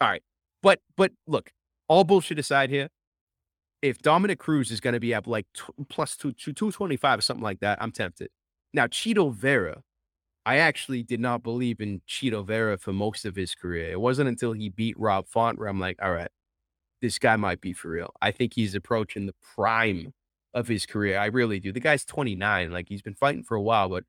[0.02, 0.24] All right,
[0.62, 1.52] but but look,
[1.88, 2.90] all bullshit aside here.
[3.82, 7.22] If Dominick Cruz is going to be up like tw- plus two, two, 225 or
[7.22, 8.30] something like that, I'm tempted.
[8.74, 9.84] Now, Chito Vera,
[10.46, 13.92] I actually did not believe in Chito Vera for most of his career.
[13.92, 16.32] It wasn't until he beat Rob Font where I'm like, all right,
[17.02, 18.14] this guy might be for real.
[18.22, 20.14] I think he's approaching the prime
[20.54, 21.20] of his career.
[21.20, 21.72] I really do.
[21.72, 22.72] The guy's 29.
[22.72, 24.06] Like he's been fighting for a while, but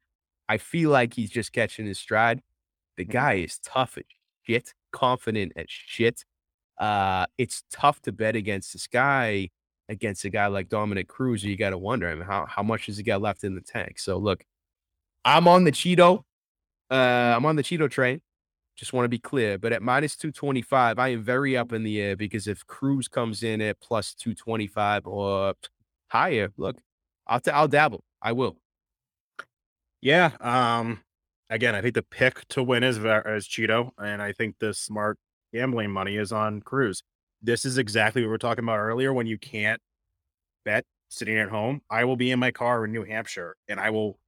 [0.49, 2.43] I feel like he's just catching his stride.
[2.97, 3.11] The Mhm.
[3.13, 4.05] guy is tough as
[4.45, 6.25] shit, confident as shit.
[6.79, 9.51] Uh, it's tough to bet against this guy,
[9.89, 11.45] against a guy like Dominick Cruz.
[11.45, 13.61] You got to wonder, I mean, how, how much has he got left in the
[13.63, 13.99] tank?
[13.99, 14.45] So look,
[15.25, 16.25] I'm on the Chito.
[16.91, 18.21] Uh, I'm on the Chito train.
[18.77, 19.59] Just want to be clear.
[19.59, 23.43] But at minus 225, I am very up in the air because if Cruz comes
[23.43, 25.55] in at plus 225 or
[26.09, 26.79] higher, look,
[27.27, 28.05] I'll, t- I'll dabble.
[28.23, 28.57] I will.
[30.01, 30.33] Yeah.
[30.41, 31.01] Um.
[31.51, 35.19] Again, I think the pick to win is is Chito, and I think the smart
[35.53, 37.03] gambling money is on Cruz.
[37.43, 39.13] This is exactly what we were talking about earlier.
[39.13, 39.81] When you can't
[40.65, 43.91] bet sitting at home, I will be in my car in New Hampshire, and I
[43.91, 44.19] will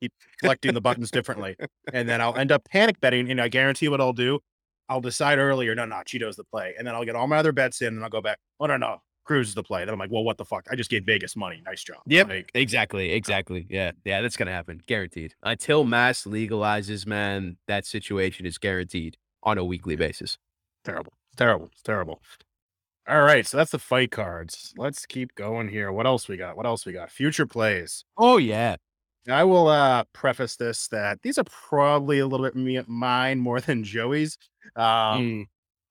[0.00, 1.56] keep collecting the buttons differently,
[1.92, 3.30] and then I'll end up panic betting.
[3.30, 4.40] And I guarantee what I'll do,
[4.88, 7.52] I'll decide earlier, no, no, Chito's the play, and then I'll get all my other
[7.52, 8.38] bets in, and I'll go back.
[8.58, 9.84] Oh no, no, Cruz is the play.
[9.84, 10.66] Then I'm like, well, what the fuck?
[10.70, 11.62] I just gave Vegas money.
[11.64, 11.98] Nice job.
[12.06, 12.28] Yep.
[12.28, 13.12] Like, Exactly.
[13.12, 13.66] Exactly.
[13.70, 13.92] Yeah.
[14.04, 14.22] Yeah.
[14.22, 14.80] That's going to happen.
[14.86, 15.34] Guaranteed.
[15.42, 20.38] Until mass legalizes, man, that situation is guaranteed on a weekly basis.
[20.84, 21.12] terrible.
[21.28, 21.68] It's terrible.
[21.72, 22.20] It's terrible.
[23.08, 24.72] All right, so that's the fight cards.
[24.76, 25.90] Let's keep going here.
[25.90, 26.56] What else we got?
[26.56, 27.10] What else we got?
[27.10, 28.04] Future plays.
[28.16, 28.76] Oh, yeah.
[29.28, 33.60] I will uh preface this that these are probably a little bit me mine more
[33.60, 34.38] than Joey's.
[34.76, 35.46] Um, Mm.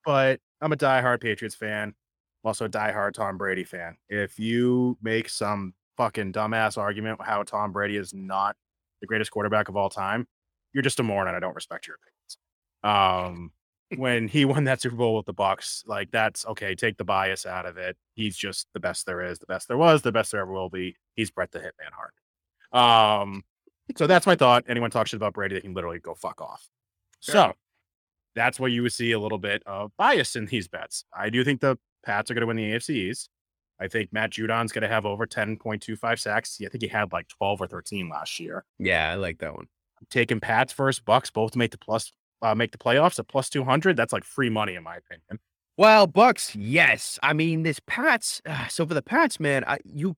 [0.06, 1.90] but I'm a diehard Patriots fan.
[1.90, 3.98] I'm also a diehard Tom Brady fan.
[4.10, 8.56] If you make some fucking dumbass argument how Tom Brady is not
[9.02, 10.26] the greatest quarterback of all time,
[10.74, 12.38] you're just a moron and I don't respect your opinions.
[12.84, 13.52] Um
[13.98, 17.46] when he won that Super Bowl with the Bucs, like that's okay, take the bias
[17.46, 17.96] out of it.
[18.16, 20.70] He's just the best there is, the best there was, the best there ever will
[20.70, 20.96] be.
[21.16, 22.14] He's Bret the Hitman Hart.
[22.72, 23.44] Um
[23.98, 24.66] so that's my thought.
[24.68, 26.70] Anyone talks shit about Brady, they can literally go fuck off.
[27.24, 27.56] Fair So enough.
[28.36, 31.06] that's where you would see a little bit of bias in these bets.
[31.18, 33.30] I do think the Pats are going to win the AFC East.
[33.82, 36.60] I think Matt Judon's going to have over 10.25 sacks.
[36.64, 38.64] I think he had like 12 or 13 last year.
[38.78, 39.10] Yeah.
[39.12, 39.68] I like that one.
[40.00, 42.12] I'm taking Pats versus Bucs both to make the plus
[42.42, 43.98] uh, make the playoffs at plus 200.
[43.98, 45.40] That's like free money in my opinion.
[45.78, 47.18] Well, Bucs, yes.
[47.24, 48.42] I mean, this Pats.
[48.46, 50.16] Uh, so for the Pats, man, I, you,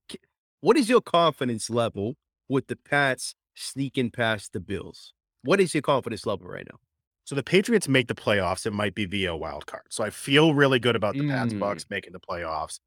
[0.59, 2.15] what is your confidence level
[2.51, 5.13] with the Pats sneaking past the Bills?
[5.43, 6.77] What is your confidence level right now?
[7.23, 8.65] So the Patriots make the playoffs.
[8.65, 9.83] It might be via wild card.
[9.89, 11.59] So I feel really good about the Pats Mm.
[11.59, 12.79] Bucs making the playoffs.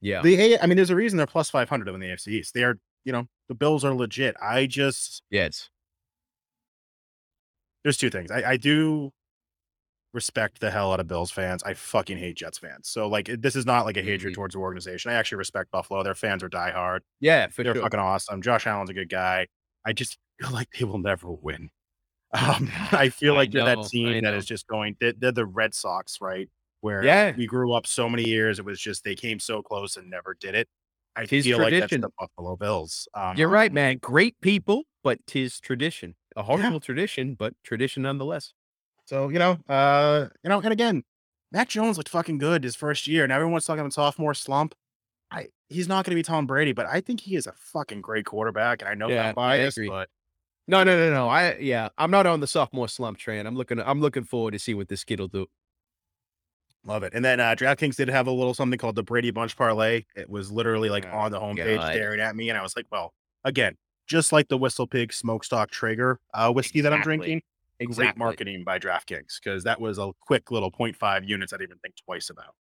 [0.00, 0.22] Yeah.
[0.22, 2.54] The I mean, there's a reason they're plus 500 in the AFC East.
[2.54, 4.34] They are, you know, the Bills are legit.
[4.42, 5.44] I just Yeah.
[5.44, 5.70] It's
[7.84, 8.30] there's two things.
[8.30, 9.12] I, I do
[10.12, 11.62] respect the hell out of Bills fans.
[11.62, 12.88] I fucking hate Jets fans.
[12.88, 14.36] So like this is not like a hatred Mhm.
[14.36, 15.10] towards the organization.
[15.10, 16.02] I actually respect Buffalo.
[16.02, 17.00] Their fans are diehard.
[17.20, 17.82] yeah, for They're sure.
[17.82, 18.42] fucking awesome.
[18.42, 19.46] Josh Allen's a good guy.
[19.86, 21.70] I just feel like they will never win.
[22.32, 24.96] Um, I feel like they're know, that team I that is just going.
[25.00, 26.48] They're, they're the Red Sox, right?
[26.80, 27.34] Where Yeah.
[27.36, 28.58] we grew up so many years.
[28.58, 30.68] It was just they came so close and never did it.
[31.14, 33.06] I Tis feel like that's the Buffalo Bills.
[33.14, 33.98] Um, You're right, man.
[33.98, 36.14] Great people, but tis tradition.
[36.36, 38.54] A horrible tradition, but tradition nonetheless.
[39.12, 41.02] So you know, uh, you know, and again,
[41.52, 44.74] Mac Jones looked fucking good his first year, and everyone's talking about sophomore slump.
[45.30, 48.00] I he's not going to be Tom Brady, but I think he is a fucking
[48.00, 50.08] great quarterback, and I know Yeah, that bias, but
[50.66, 51.28] No, no, no, no.
[51.28, 53.46] I yeah, I'm not on the sophomore slump train.
[53.46, 55.46] I'm looking I'm looking forward to see what this kid will do.
[56.82, 57.12] love it.
[57.12, 60.04] And then uh, DraftKings did have a little something called the Brady Bunch Parlay.
[60.16, 61.92] It was literally like Oh, on the homepage God.
[61.92, 63.12] staring at me, and I was like, well,
[63.44, 67.02] again, just like the Whistle Pig Smokestock Traeger uh, whiskey that I'm
[67.82, 68.04] Exactly.
[68.06, 71.78] Great marketing by DraftKings because that was a quick little 0.5 units I didn't even
[71.78, 72.54] think twice about.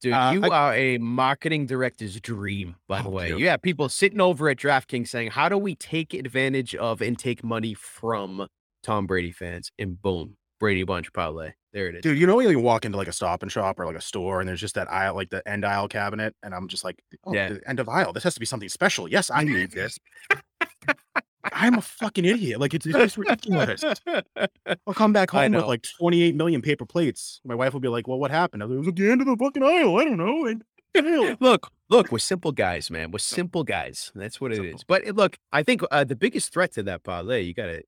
[0.00, 3.28] Dude, Uh, you I- are a marketing director's dream, by the Oh, way.
[3.28, 3.40] dude.
[3.40, 7.18] You have people sitting over at DraftKings saying, How do we take advantage of and
[7.18, 8.46] take money from
[8.82, 9.72] Tom Brady fans?
[9.78, 11.52] And boom, Brady Bunch parlay.
[11.72, 12.02] There it is.
[12.02, 14.00] Dude, you know when you walk into like a stop and shop or like a
[14.00, 16.96] store and there's just that aisle, like the end aisle cabinet, and I'm just like,
[17.24, 17.48] oh, Yeah.
[17.50, 18.12] the end of aisle.
[18.12, 19.08] This has to be something special.
[19.08, 19.98] Yes, I need this.
[21.44, 22.60] I'm a fucking idiot.
[22.60, 23.84] Like it's, it's just ridiculous.
[24.86, 27.40] I'll come back home with like 28 million paper plates.
[27.44, 29.10] My wife will be like, "Well, what happened?" I was like, it was at the
[29.10, 29.96] end of the fucking aisle.
[29.96, 30.46] I don't know.
[30.46, 30.64] And
[31.40, 33.10] look, look, we're simple guys, man.
[33.10, 34.10] We're simple guys.
[34.14, 34.84] That's what it is.
[34.84, 37.82] But uh, look, I think uh, the biggest threat to that parlay, you gotta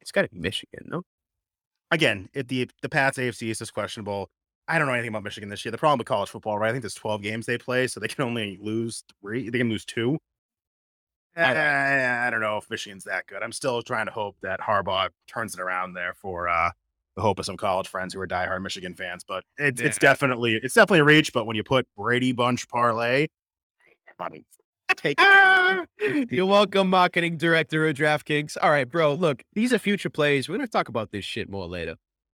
[0.00, 1.02] it's gotta be Michigan, no?
[1.90, 4.30] Again, if the the Pats AFC is questionable.
[4.68, 5.70] I don't know anything about Michigan this year.
[5.70, 6.70] The problem with college football, right?
[6.70, 9.48] I think there's 12 games they play, so they can only lose three.
[9.48, 10.18] They can lose two.
[11.36, 12.26] I.
[12.26, 13.42] I don't know if Michigan's that good.
[13.42, 16.70] I'm still trying to hope that Harbaugh turns it around there for uh,
[17.14, 19.24] the hope of some college friends who are diehard Michigan fans.
[19.26, 21.32] But it's it's definitely it's definitely a reach.
[21.32, 23.28] But when you put Brady Bunch parlay,
[24.18, 24.44] money,
[24.96, 25.20] take it.
[25.20, 25.84] Ah,
[26.30, 28.56] You're welcome, marketing director of DraftKings.
[28.60, 29.14] All right, bro.
[29.14, 30.48] Look, these are future plays.
[30.48, 31.96] We're gonna talk about this shit more later.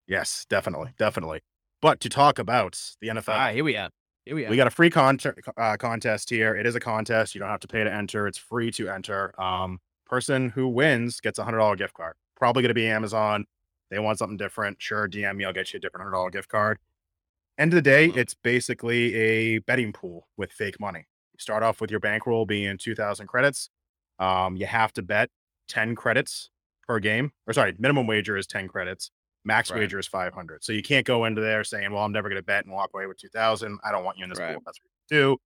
[0.06, 1.40] Yes, definitely, definitely.
[1.82, 3.90] But to talk about the NFL, Ah, here we are.
[4.26, 5.18] Here we we got a free con-
[5.56, 6.56] uh, contest here.
[6.56, 7.34] It is a contest.
[7.34, 8.26] You don't have to pay to enter.
[8.26, 9.40] It's free to enter.
[9.40, 12.14] Um, person who wins gets a hundred dollar gift card.
[12.36, 13.46] Probably going to be Amazon.
[13.88, 14.82] They want something different.
[14.82, 15.44] Sure, DM me.
[15.44, 16.78] I'll get you a different hundred dollar gift card.
[17.56, 21.06] End of the day, it's basically a betting pool with fake money.
[21.32, 23.70] You start off with your bankroll being two thousand credits.
[24.18, 25.30] Um, you have to bet
[25.68, 26.50] ten credits
[26.86, 27.30] per game.
[27.46, 29.12] Or sorry, minimum wager is ten credits.
[29.46, 29.78] Max Right.
[29.80, 30.62] wager is 500.
[30.64, 32.90] So you can't go into there saying, well, I'm never going to bet and walk
[32.92, 33.78] away with 2000.
[33.84, 34.54] I don't want you in this Right.
[34.54, 34.62] pool.
[34.66, 35.38] That's what you do.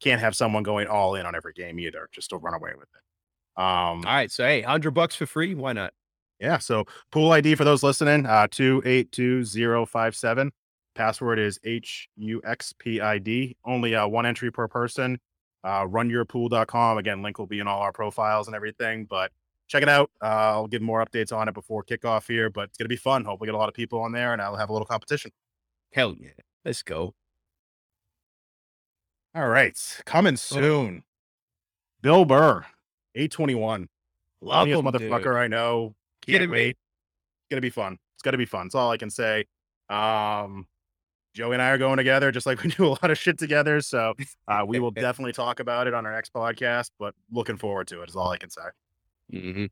[0.00, 2.88] Can't have someone going all in on every game either, just to run away with
[2.94, 3.60] it.
[3.60, 5.54] Um, All right, so hey, hundred bucks for free.
[5.54, 5.92] Why not?
[6.38, 6.58] yeah.
[6.58, 10.52] So pool ID for those listening, uh, 282057.
[10.94, 13.56] Password is HUXPID.
[13.64, 15.20] Only uh, one entry per person.
[15.64, 16.98] Uh, runyourpool.com.
[16.98, 19.32] Again, link will be in all our profiles and everything, but
[19.68, 20.10] check it out.
[20.22, 22.96] Uh, I'll give more updates on it before kickoff here, but it's going to be
[22.96, 23.24] fun.
[23.24, 25.30] Hopefully, get a lot of people on there and I'll have a little competition.
[25.92, 26.30] Hell yeah.
[26.64, 27.14] Let's go.
[29.34, 29.78] All right.
[30.04, 31.04] Coming soon.
[32.00, 32.64] Bill Burr,
[33.14, 33.88] 821.
[34.40, 34.84] Love him, dude.
[34.84, 35.94] motherfucker I know.
[36.26, 36.46] Can't me?
[36.48, 36.68] wait.
[36.70, 37.98] It's gonna be fun.
[38.14, 38.66] It's gonna be fun.
[38.66, 39.46] That's all I can say.
[39.88, 40.66] Um,
[41.34, 43.80] Joey and I are going together, just like we do a lot of shit together.
[43.80, 44.14] So
[44.46, 46.90] uh, we will definitely talk about it on our next podcast.
[46.98, 48.62] But looking forward to it is all I can say.
[49.30, 49.66] Hmm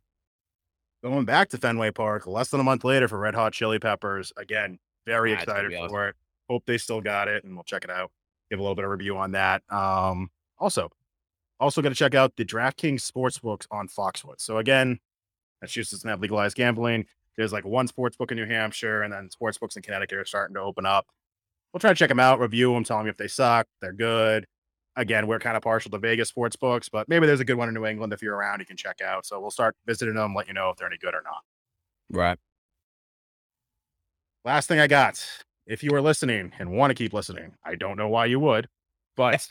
[1.02, 4.32] Going back to Fenway Park, less than a month later for Red Hot Chili Peppers.
[4.36, 6.16] Again, very Ah, excited be for it.
[6.48, 8.10] Hope they still got it, and we'll check it out.
[8.50, 9.62] Give a little bit of review on that.
[9.70, 10.90] Um, also,
[11.60, 14.40] also going to check out the DraftKings sportsbooks on Foxwood.
[14.40, 14.98] So again,
[15.60, 17.06] Massachusetts doesn't have legalized gambling.
[17.36, 20.54] There's like one sports book in New Hampshire, and then sportsbooks in Connecticut are starting
[20.54, 21.06] to open up.
[21.72, 24.46] We'll try to check them out, review them, tell them if they suck, they're good.
[24.96, 27.68] Again, we're kind of partial to Vegas sports books, but maybe there's a good one
[27.68, 29.26] in New England if you're around, you can check out.
[29.26, 31.42] So we'll start visiting them, let you know if they're any good or not.
[32.10, 32.38] Right.
[34.44, 35.24] Last thing I got.
[35.66, 38.68] If you are listening and want to keep listening, I don't know why you would,
[39.16, 39.46] but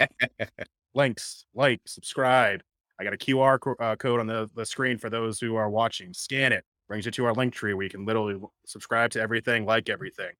[0.95, 2.61] links, like, subscribe.
[2.99, 5.69] I got a QR co- uh, code on the, the screen for those who are
[5.69, 6.13] watching.
[6.13, 9.89] Scan it, brings you to our Linktree where you can literally subscribe to everything, like
[9.89, 10.31] everything.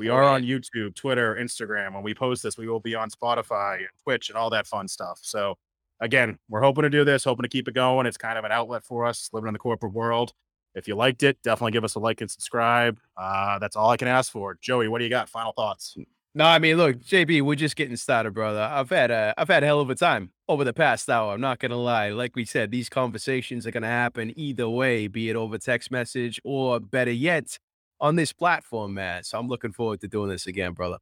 [0.00, 1.92] We are on YouTube, Twitter, Instagram.
[1.92, 4.88] When we post this, we will be on Spotify and Twitch and all that fun
[4.88, 5.18] stuff.
[5.20, 5.56] So,
[6.00, 8.06] again, we're hoping to do this, hoping to keep it going.
[8.06, 10.32] It's kind of an outlet for us living in the corporate world.
[10.74, 12.98] If you liked it, definitely give us a like and subscribe.
[13.14, 14.56] Uh, that's all I can ask for.
[14.62, 15.28] Joey, what do you got?
[15.28, 15.94] Final thoughts?
[16.34, 18.62] No, I mean, look, JB, we're just getting started, brother.
[18.72, 21.34] I've had a, I've had a hell of a time over the past hour.
[21.34, 22.08] I'm not gonna lie.
[22.08, 26.40] Like we said, these conversations are gonna happen either way, be it over text message
[26.42, 27.58] or better yet,
[28.00, 29.24] on this platform, man.
[29.24, 30.98] So I'm looking forward to doing this again, brother.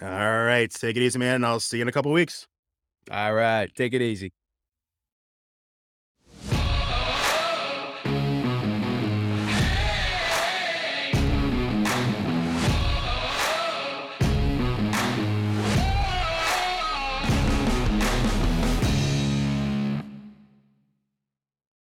[0.00, 0.08] All
[0.44, 1.44] right, take it easy, man.
[1.44, 2.46] I'll see you in a couple weeks.
[3.10, 4.32] All right, take it easy.